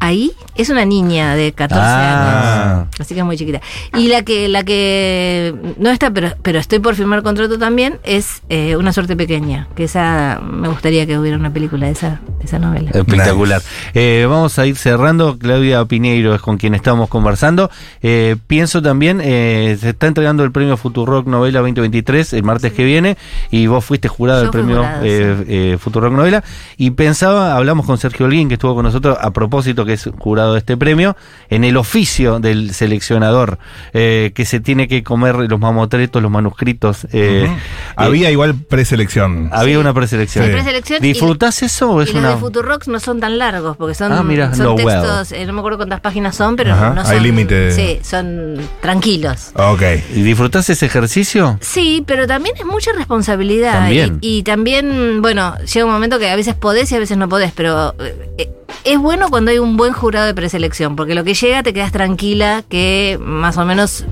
Ahí 0.00 0.32
es 0.54 0.70
una 0.70 0.84
niña 0.84 1.34
de 1.34 1.52
14 1.52 1.82
Ah. 1.84 2.72
años. 2.80 2.88
Así 3.00 3.14
que 3.14 3.20
es 3.20 3.26
muy 3.26 3.36
chiquita. 3.36 3.60
Y 3.96 4.08
la 4.08 4.22
que, 4.22 4.48
la 4.48 4.62
que 4.64 5.54
no 5.78 5.90
está, 5.90 6.10
pero, 6.10 6.32
pero 6.42 6.58
estoy 6.58 6.78
por 6.78 6.94
firmar 6.94 7.22
contrato 7.22 7.58
también, 7.58 7.98
es 8.04 8.42
eh, 8.48 8.76
Una 8.76 8.92
suerte 8.92 9.16
pequeña. 9.16 9.68
Que 9.74 9.84
esa 9.84 10.40
me 10.42 10.68
gustaría 10.68 11.06
que 11.06 11.18
hubiera 11.18 11.36
una 11.36 11.52
película 11.52 11.86
de 11.86 11.92
esa, 11.92 12.20
de 12.38 12.44
esa 12.44 12.58
novela. 12.58 12.90
Espectacular. 12.92 13.60
Eh, 13.94 14.26
vamos 14.28 14.58
a 14.58 14.66
ir 14.66 14.76
cerrando. 14.76 15.38
Claudia 15.38 15.84
Piñeiro 15.84 16.34
es 16.34 16.40
con 16.40 16.56
quien 16.58 16.74
estamos 16.74 17.08
conversando. 17.08 17.70
Eh, 18.02 18.36
pienso 18.46 18.82
también, 18.82 19.20
eh, 19.22 19.76
se 19.80 19.90
está 19.90 20.06
entregando 20.06 20.44
el 20.44 20.52
premio 20.52 20.76
Futurock 20.76 21.26
Novela 21.26 21.60
2023 21.60 22.32
el 22.34 22.42
martes 22.42 22.72
que 22.72 22.84
viene 22.84 23.16
y 23.50 23.66
vos 23.66 23.84
fuiste 23.84 24.08
jurado 24.08 24.40
del 24.40 24.50
premio 24.50 24.76
jurada, 24.76 25.00
eh, 25.04 25.34
sí. 25.38 25.44
eh, 25.48 25.78
Futurock 25.78 26.12
Novela 26.12 26.44
y 26.76 26.90
pensaba, 26.90 27.54
hablamos 27.56 27.86
con 27.86 27.98
Sergio 27.98 28.26
Holguín 28.26 28.48
que 28.48 28.54
estuvo 28.54 28.74
con 28.74 28.84
nosotros 28.84 29.16
a 29.20 29.30
propósito 29.30 29.84
que 29.88 29.94
es 29.94 30.08
jurado 30.18 30.52
de 30.52 30.60
este 30.60 30.76
premio, 30.76 31.16
en 31.50 31.64
el 31.64 31.76
oficio 31.76 32.38
del 32.38 32.72
seleccionador 32.74 33.58
eh, 33.92 34.30
que 34.34 34.44
se 34.44 34.60
tiene 34.60 34.86
que 34.86 35.02
comer 35.02 35.34
los 35.50 35.58
mamotretos, 35.58 36.22
los 36.22 36.30
manuscritos. 36.30 37.04
eh, 37.06 37.46
eh, 37.48 37.56
Había 37.96 38.30
igual 38.30 38.54
preselección. 38.54 39.50
había 39.52 39.78
una 39.80 39.92
preselección. 39.92 40.44
Sí. 40.46 40.50
Preselección 40.52 41.04
y- 41.04 41.08
¿Disfrutás 41.08 41.62
eso 41.62 41.90
o 41.90 42.02
es 42.02 42.10
y 42.10 42.12
los 42.12 42.22
de 42.22 42.36
Futurox 42.36 42.86
no 42.88 43.00
son 43.00 43.18
tan 43.20 43.38
largos, 43.38 43.76
porque 43.76 43.94
son, 43.94 44.12
Ah, 44.12 44.22
mira, 44.22 44.54
son 44.54 44.64
no, 44.66 44.74
well. 44.74 44.86
textos, 44.86 45.32
eh, 45.32 45.44
no 45.46 45.52
me 45.54 45.58
acuerdo 45.60 45.78
cuántas 45.78 46.00
páginas 46.00 46.36
son, 46.36 46.54
pero 46.54 46.74
Ajá, 46.74 46.90
no 46.94 47.00
hay 47.00 47.06
son. 47.16 47.22
límite. 47.22 47.72
Sí, 47.72 47.98
son 48.02 48.56
tranquilos. 48.80 49.50
Ok. 49.54 49.82
¿Y 50.14 50.22
disfrutás 50.22 50.68
ese 50.70 50.86
ejercicio? 50.86 51.58
Sí, 51.60 52.04
pero 52.06 52.26
también 52.26 52.54
es 52.58 52.64
mucha 52.66 52.92
responsabilidad. 52.92 53.72
También. 53.80 54.18
Y, 54.20 54.38
y 54.38 54.42
también, 54.42 55.22
bueno, 55.22 55.56
llega 55.72 55.86
un 55.86 55.92
momento 55.92 56.18
que 56.18 56.28
a 56.28 56.36
veces 56.36 56.54
podés 56.54 56.90
y 56.92 56.96
a 56.96 56.98
veces 56.98 57.16
no 57.16 57.28
podés, 57.28 57.52
pero 57.52 57.94
eh, 58.38 58.50
es 58.84 58.98
bueno 58.98 59.28
cuando 59.30 59.50
hay 59.50 59.58
un 59.58 59.76
buen 59.76 59.92
jurado 59.92 60.26
de 60.26 60.34
preselección, 60.34 60.96
porque 60.96 61.14
lo 61.14 61.24
que 61.24 61.34
llega 61.34 61.62
te 61.62 61.72
quedas 61.72 61.92
tranquila 61.92 62.62
que 62.68 63.18
más 63.20 63.56
o 63.56 63.64
menos 63.64 64.04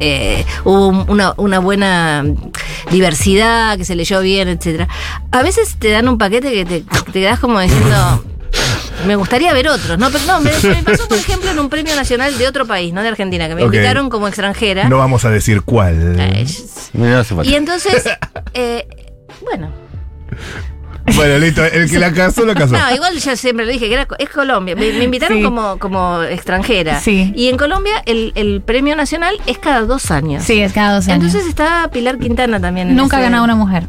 eh, 0.00 0.44
hubo 0.64 0.88
un- 0.88 1.04
una, 1.08 1.34
una 1.36 1.58
buena 1.60 2.24
diversidad, 2.90 3.76
que 3.76 3.84
se 3.84 3.94
leyó 3.94 4.20
bien, 4.20 4.48
etcétera. 4.48 4.88
A 5.30 5.42
veces 5.42 5.76
te 5.78 5.90
dan 5.90 6.08
un 6.08 6.18
paquete 6.18 6.52
que 6.52 6.64
te, 6.64 6.80
te 6.82 7.12
quedas 7.20 7.38
como 7.38 7.60
diciendo. 7.60 8.24
Me 9.06 9.16
gustaría 9.16 9.52
ver 9.54 9.68
otros, 9.68 9.98
¿no? 9.98 10.10
Pero 10.10 10.24
no, 10.26 10.40
me, 10.40 10.50
me 10.62 10.82
pasó, 10.82 11.08
por 11.08 11.16
ejemplo, 11.18 11.50
en 11.50 11.58
un 11.58 11.68
premio 11.68 11.96
nacional 11.96 12.36
de 12.36 12.46
otro 12.46 12.66
país, 12.66 12.92
no 12.92 13.02
de 13.02 13.08
Argentina, 13.08 13.48
que 13.48 13.54
me 13.54 13.62
invitaron 13.78 14.10
como 14.10 14.28
extranjera. 14.28 14.88
No 14.88 14.98
vamos 14.98 15.24
a 15.24 15.30
decir 15.30 15.62
cuál. 15.62 16.16
Falta. 16.16 17.50
y 17.50 17.54
entonces, 17.54 18.04
eh, 18.54 18.86
bueno, 19.42 19.70
Bueno, 21.16 21.38
listo. 21.38 21.64
El 21.64 21.90
que 21.90 21.98
la 21.98 22.12
casó, 22.12 22.44
la 22.46 22.54
casó. 22.54 22.74
no, 22.76 22.94
igual 22.94 23.18
yo 23.18 23.36
siempre 23.36 23.66
lo 23.66 23.72
dije, 23.72 23.88
que 23.88 23.94
era, 23.94 24.06
es 24.18 24.28
Colombia. 24.28 24.74
Me, 24.76 24.92
me 24.92 25.04
invitaron 25.04 25.38
Sí. 25.38 25.44
como, 25.44 25.78
como 25.78 26.22
extranjera. 26.22 27.00
Sí. 27.00 27.32
Y 27.36 27.48
en 27.48 27.56
Colombia 27.56 28.02
el, 28.06 28.32
el 28.34 28.60
premio 28.62 28.94
nacional 28.96 29.34
es 29.46 29.58
cada 29.58 29.82
dos 29.82 30.10
años. 30.10 30.44
Sí, 30.44 30.60
es 30.60 30.72
cada 30.72 30.94
dos 30.94 31.08
años. 31.08 31.24
Entonces 31.24 31.48
está 31.48 31.88
Pilar 31.92 32.18
Quintana 32.18 32.60
también. 32.60 32.94
Nunca 32.94 33.18
ha 33.18 33.20
ganado 33.20 33.44
una 33.44 33.56
mujer. 33.56 33.84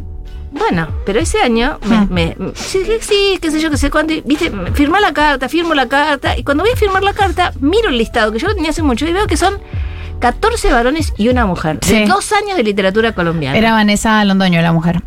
Bueno, 0.52 0.88
pero 1.06 1.20
ese 1.20 1.40
año 1.42 1.80
me, 1.88 1.96
Ah. 1.96 2.08
me- 2.10 2.36
sí, 2.56 2.80
sí, 2.86 2.92
sí, 3.02 3.40
qué 3.42 3.50
sé 3.52 3.60
yo, 3.60 3.70
qué 3.72 3.78
sé 3.78 3.90
cuánto. 3.90 4.14
y, 4.14 4.22
Viste, 4.22 4.52
firma 4.74 5.00
la 5.00 5.12
carta, 5.14 5.50
firmo 5.50 5.74
la 5.74 5.88
carta. 5.88 6.38
Y 6.38 6.44
cuando 6.44 6.64
voy 6.64 6.74
a 6.74 6.76
firmar 6.76 7.04
la 7.04 7.14
carta, 7.14 7.54
miro 7.60 7.90
el 7.90 7.98
listado, 7.98 8.32
que 8.32 8.38
yo 8.40 8.48
lo 8.48 8.54
tenía 8.56 8.70
hace 8.70 8.84
mucho, 8.84 9.08
y 9.08 9.14
veo 9.14 9.26
que 9.28 9.36
son 9.38 9.56
14 10.20 10.72
varones 10.72 11.12
y 11.18 11.30
una 11.30 11.46
mujer. 11.46 11.80
De 11.80 11.88
Sí. 11.88 12.06
dos 12.06 12.32
años 12.34 12.56
de 12.56 12.64
literatura 12.64 13.14
colombiana. 13.14 13.58
Era 13.58 13.72
Vanessa 13.74 14.24
Londoño, 14.26 14.62
la 14.62 14.72
mujer. 14.72 15.02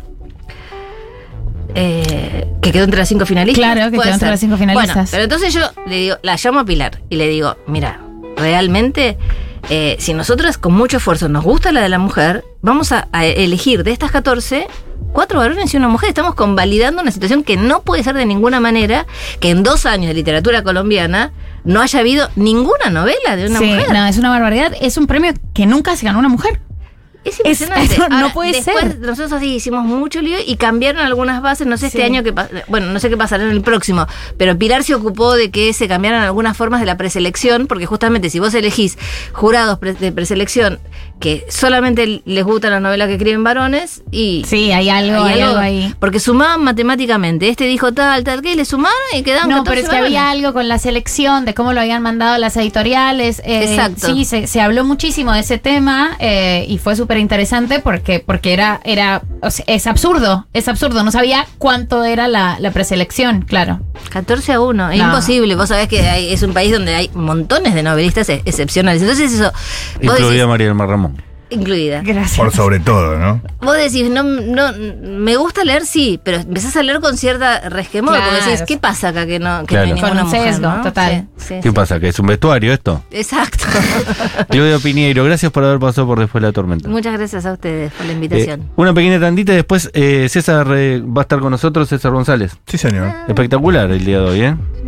Eh, 1.79 2.47
que 2.61 2.71
quedó 2.71 2.85
entre 2.85 2.99
las 2.99 3.07
cinco 3.07 3.25
finalistas. 3.25 3.63
Claro, 3.63 3.91
que 3.91 3.99
quedó 3.99 4.11
entre 4.11 4.29
las 4.29 4.39
cinco 4.39 4.57
finalistas. 4.57 4.95
Bueno, 4.95 5.07
pero 5.11 5.23
entonces 5.23 5.53
yo 5.53 5.61
le 5.85 5.95
digo, 5.95 6.17
la 6.23 6.35
llamo 6.35 6.59
a 6.59 6.65
Pilar 6.65 7.01
y 7.09 7.17
le 7.17 7.27
digo, 7.29 7.55
mira, 7.67 8.01
realmente, 8.35 9.17
eh, 9.69 9.95
si 9.99 10.13
nosotros 10.15 10.57
con 10.57 10.73
mucho 10.73 10.97
esfuerzo 10.97 11.29
nos 11.29 11.43
gusta 11.43 11.71
la 11.71 11.81
de 11.81 11.89
la 11.89 11.99
mujer, 11.99 12.43
vamos 12.61 12.91
a, 12.91 13.07
a 13.11 13.25
elegir 13.25 13.83
de 13.83 13.91
estas 13.91 14.11
14 14.11 14.67
cuatro 15.13 15.39
varones 15.39 15.73
y 15.73 15.77
una 15.77 15.87
mujer. 15.87 16.09
Estamos 16.09 16.35
convalidando 16.35 17.01
una 17.01 17.11
situación 17.11 17.43
que 17.43 17.57
no 17.57 17.81
puede 17.81 18.03
ser 18.03 18.15
de 18.15 18.25
ninguna 18.25 18.59
manera 18.59 19.05
que 19.39 19.49
en 19.49 19.63
dos 19.63 19.85
años 19.85 20.07
de 20.07 20.13
literatura 20.13 20.63
colombiana 20.63 21.31
no 21.63 21.81
haya 21.81 21.99
habido 21.99 22.29
ninguna 22.35 22.89
novela 22.91 23.35
de 23.35 23.47
una 23.47 23.59
sí, 23.59 23.65
mujer. 23.65 23.91
no, 23.91 24.05
es 24.05 24.17
una 24.17 24.29
barbaridad. 24.29 24.73
Es 24.79 24.97
un 24.97 25.07
premio 25.07 25.33
que 25.53 25.65
nunca 25.65 25.95
se 25.95 26.05
ganó 26.05 26.19
una 26.19 26.29
mujer. 26.29 26.61
Es 27.29 27.37
impresionante. 27.39 27.93
eso 27.95 28.09
no 28.09 28.33
puede 28.33 28.51
después, 28.53 28.79
ser. 28.79 28.99
Nosotros 28.99 29.31
así 29.33 29.55
hicimos 29.55 29.83
mucho 29.85 30.21
lío 30.21 30.37
y 30.45 30.55
cambiaron 30.57 31.01
algunas 31.05 31.41
bases. 31.41 31.67
No 31.67 31.77
sé 31.77 31.87
este 31.87 32.03
año 32.03 32.23
que 32.23 32.33
bueno, 32.67 32.87
no 32.87 32.99
sé 32.99 33.09
qué 33.09 33.17
pasará 33.17 33.43
en 33.43 33.49
el 33.51 33.61
próximo, 33.61 34.07
pero 34.37 34.57
Pilar 34.57 34.83
se 34.83 34.95
ocupó 34.95 35.33
de 35.35 35.51
que 35.51 35.73
se 35.73 35.87
cambiaran 35.87 36.21
algunas 36.23 36.55
formas 36.57 36.79
de 36.79 36.85
la 36.85 36.97
preselección, 36.97 37.67
porque 37.67 37.85
justamente 37.85 38.29
si 38.29 38.39
vos 38.39 38.53
elegís 38.53 38.97
jurados 39.33 39.79
pre- 39.79 39.93
de 39.93 40.11
preselección 40.11 40.79
que 41.19 41.45
solamente 41.49 42.21
les 42.25 42.43
gusta 42.43 42.69
la 42.69 42.79
novela 42.79 43.07
que 43.07 43.13
escriben 43.13 43.43
varones 43.43 44.03
y 44.11 44.43
Sí, 44.47 44.71
hay 44.71 44.89
algo, 44.89 45.23
hay 45.23 45.41
algo 45.41 45.57
ahí. 45.57 45.93
porque 45.99 46.19
sumaban 46.19 46.63
matemáticamente. 46.63 47.49
Este 47.49 47.65
dijo 47.65 47.91
tal, 47.91 48.23
tal, 48.23 48.41
que 48.41 48.53
y 48.53 48.55
le 48.55 48.65
sumaron 48.65 48.95
y 49.13 49.23
quedaban 49.23 49.49
No, 49.49 49.57
14 49.63 49.69
pero 49.69 49.81
es 49.81 49.89
que 49.89 49.95
varones. 49.95 50.17
había 50.19 50.29
algo 50.29 50.53
con 50.53 50.67
la 50.67 50.77
selección, 50.79 51.45
de 51.45 51.53
cómo 51.53 51.73
lo 51.73 51.81
habían 51.81 52.01
mandado 52.03 52.37
las 52.37 52.55
editoriales. 52.57 53.39
eh, 53.45 53.63
Exacto. 53.69 54.07
Sí, 54.07 54.25
se, 54.25 54.47
se 54.47 54.61
habló 54.61 54.83
muchísimo 54.85 55.33
de 55.33 55.39
ese 55.39 55.57
tema 55.57 56.15
eh, 56.19 56.65
y 56.69 56.77
fue 56.77 56.95
súper 56.95 57.17
interesante 57.17 57.79
porque, 57.79 58.19
porque 58.23 58.53
era, 58.53 58.79
era 58.83 59.21
o 59.41 59.49
sea, 59.49 59.65
es 59.67 59.87
absurdo, 59.87 60.47
es 60.53 60.67
absurdo. 60.67 61.03
No 61.03 61.11
sabía 61.11 61.47
cuánto 61.57 62.03
era 62.03 62.27
la, 62.27 62.57
la 62.59 62.71
preselección, 62.71 63.41
claro. 63.41 63.79
14 64.11 64.53
a 64.53 64.61
1, 64.61 64.91
es 64.91 64.99
No. 64.99 65.05
imposible. 65.05 65.55
Vos 65.55 65.69
sabés 65.69 65.87
que 65.87 66.01
hay- 66.07 66.31
es 66.31 66.43
un 66.43 66.53
país 66.53 66.71
donde 66.71 66.93
hay 66.95 67.09
montones 67.13 67.73
de 67.73 67.81
novelistas 67.83 68.29
ex- 68.29 68.43
excepcionales. 68.45 69.01
Entonces 69.01 69.33
eso, 69.33 69.51
Incluida 70.01 70.29
decís, 70.29 70.47
María 70.47 70.67
del 70.67 70.75
Mar 70.75 70.87
Ramón. 70.89 71.06
Incluida. 71.49 72.01
Gracias. 72.03 72.37
Por 72.37 72.51
sobre 72.51 72.79
todo, 72.79 73.17
¿no? 73.17 73.41
Vos 73.61 73.75
decís, 73.77 74.09
no, 74.09 74.23
no, 74.23 74.71
me 75.01 75.35
gusta 75.35 75.63
leer, 75.63 75.85
sí, 75.85 76.19
pero 76.23 76.37
empezás 76.37 76.75
a 76.75 76.83
leer 76.83 76.99
con 76.99 77.17
cierta 77.17 77.69
resquemor, 77.69 78.15
Claro. 78.15 78.31
porque 78.31 78.51
decís, 78.51 78.65
¿qué 78.67 78.77
pasa 78.77 79.09
acá 79.09 79.25
que 79.25 79.39
no, 79.39 79.61
que 79.61 79.67
Claro. 79.67 79.87
no 79.87 79.93
hay 79.95 80.01
ninguna 80.01 80.21
un 80.23 80.27
mujer, 80.29 80.53
sesgo, 80.53 80.69
no? 80.69 80.81
total. 80.81 81.27
Sí, 81.37 81.45
sí, 81.47 81.53
¿Qué 81.61 81.69
sí. 81.69 81.71
pasa? 81.71 81.99
¿Que 81.99 82.09
es 82.09 82.19
un 82.19 82.27
vestuario 82.27 82.73
esto? 82.73 83.03
Exacto. 83.11 83.65
Claudia 84.49 84.79
Piñeiro, 84.79 85.23
gracias 85.23 85.51
por 85.51 85.63
haber 85.63 85.79
pasado 85.79 86.07
por 86.07 86.19
después 86.19 86.41
de 86.41 86.47
la 86.47 86.51
tormenta. 86.53 86.87
Muchas 86.89 87.13
gracias 87.13 87.45
a 87.45 87.53
ustedes 87.53 87.91
por 87.93 88.05
la 88.05 88.11
Eh, 88.11 88.15
invitación. 88.15 88.63
una 88.75 88.93
pequeña 88.93 89.19
tandita 89.19 89.53
y 89.53 89.57
después 89.57 89.89
eh, 89.93 90.27
César 90.29 90.67
eh, 90.75 91.01
va 91.01 91.21
a 91.21 91.23
estar 91.23 91.39
con 91.39 91.51
nosotros, 91.51 91.87
César 91.89 92.11
González. 92.11 92.55
Sí, 92.67 92.77
señor. 92.77 93.11
Espectacular 93.27 93.89
el 93.91 94.03
día 94.05 94.19
de 94.19 94.25
hoy, 94.25 94.41
¿eh? 94.41 94.55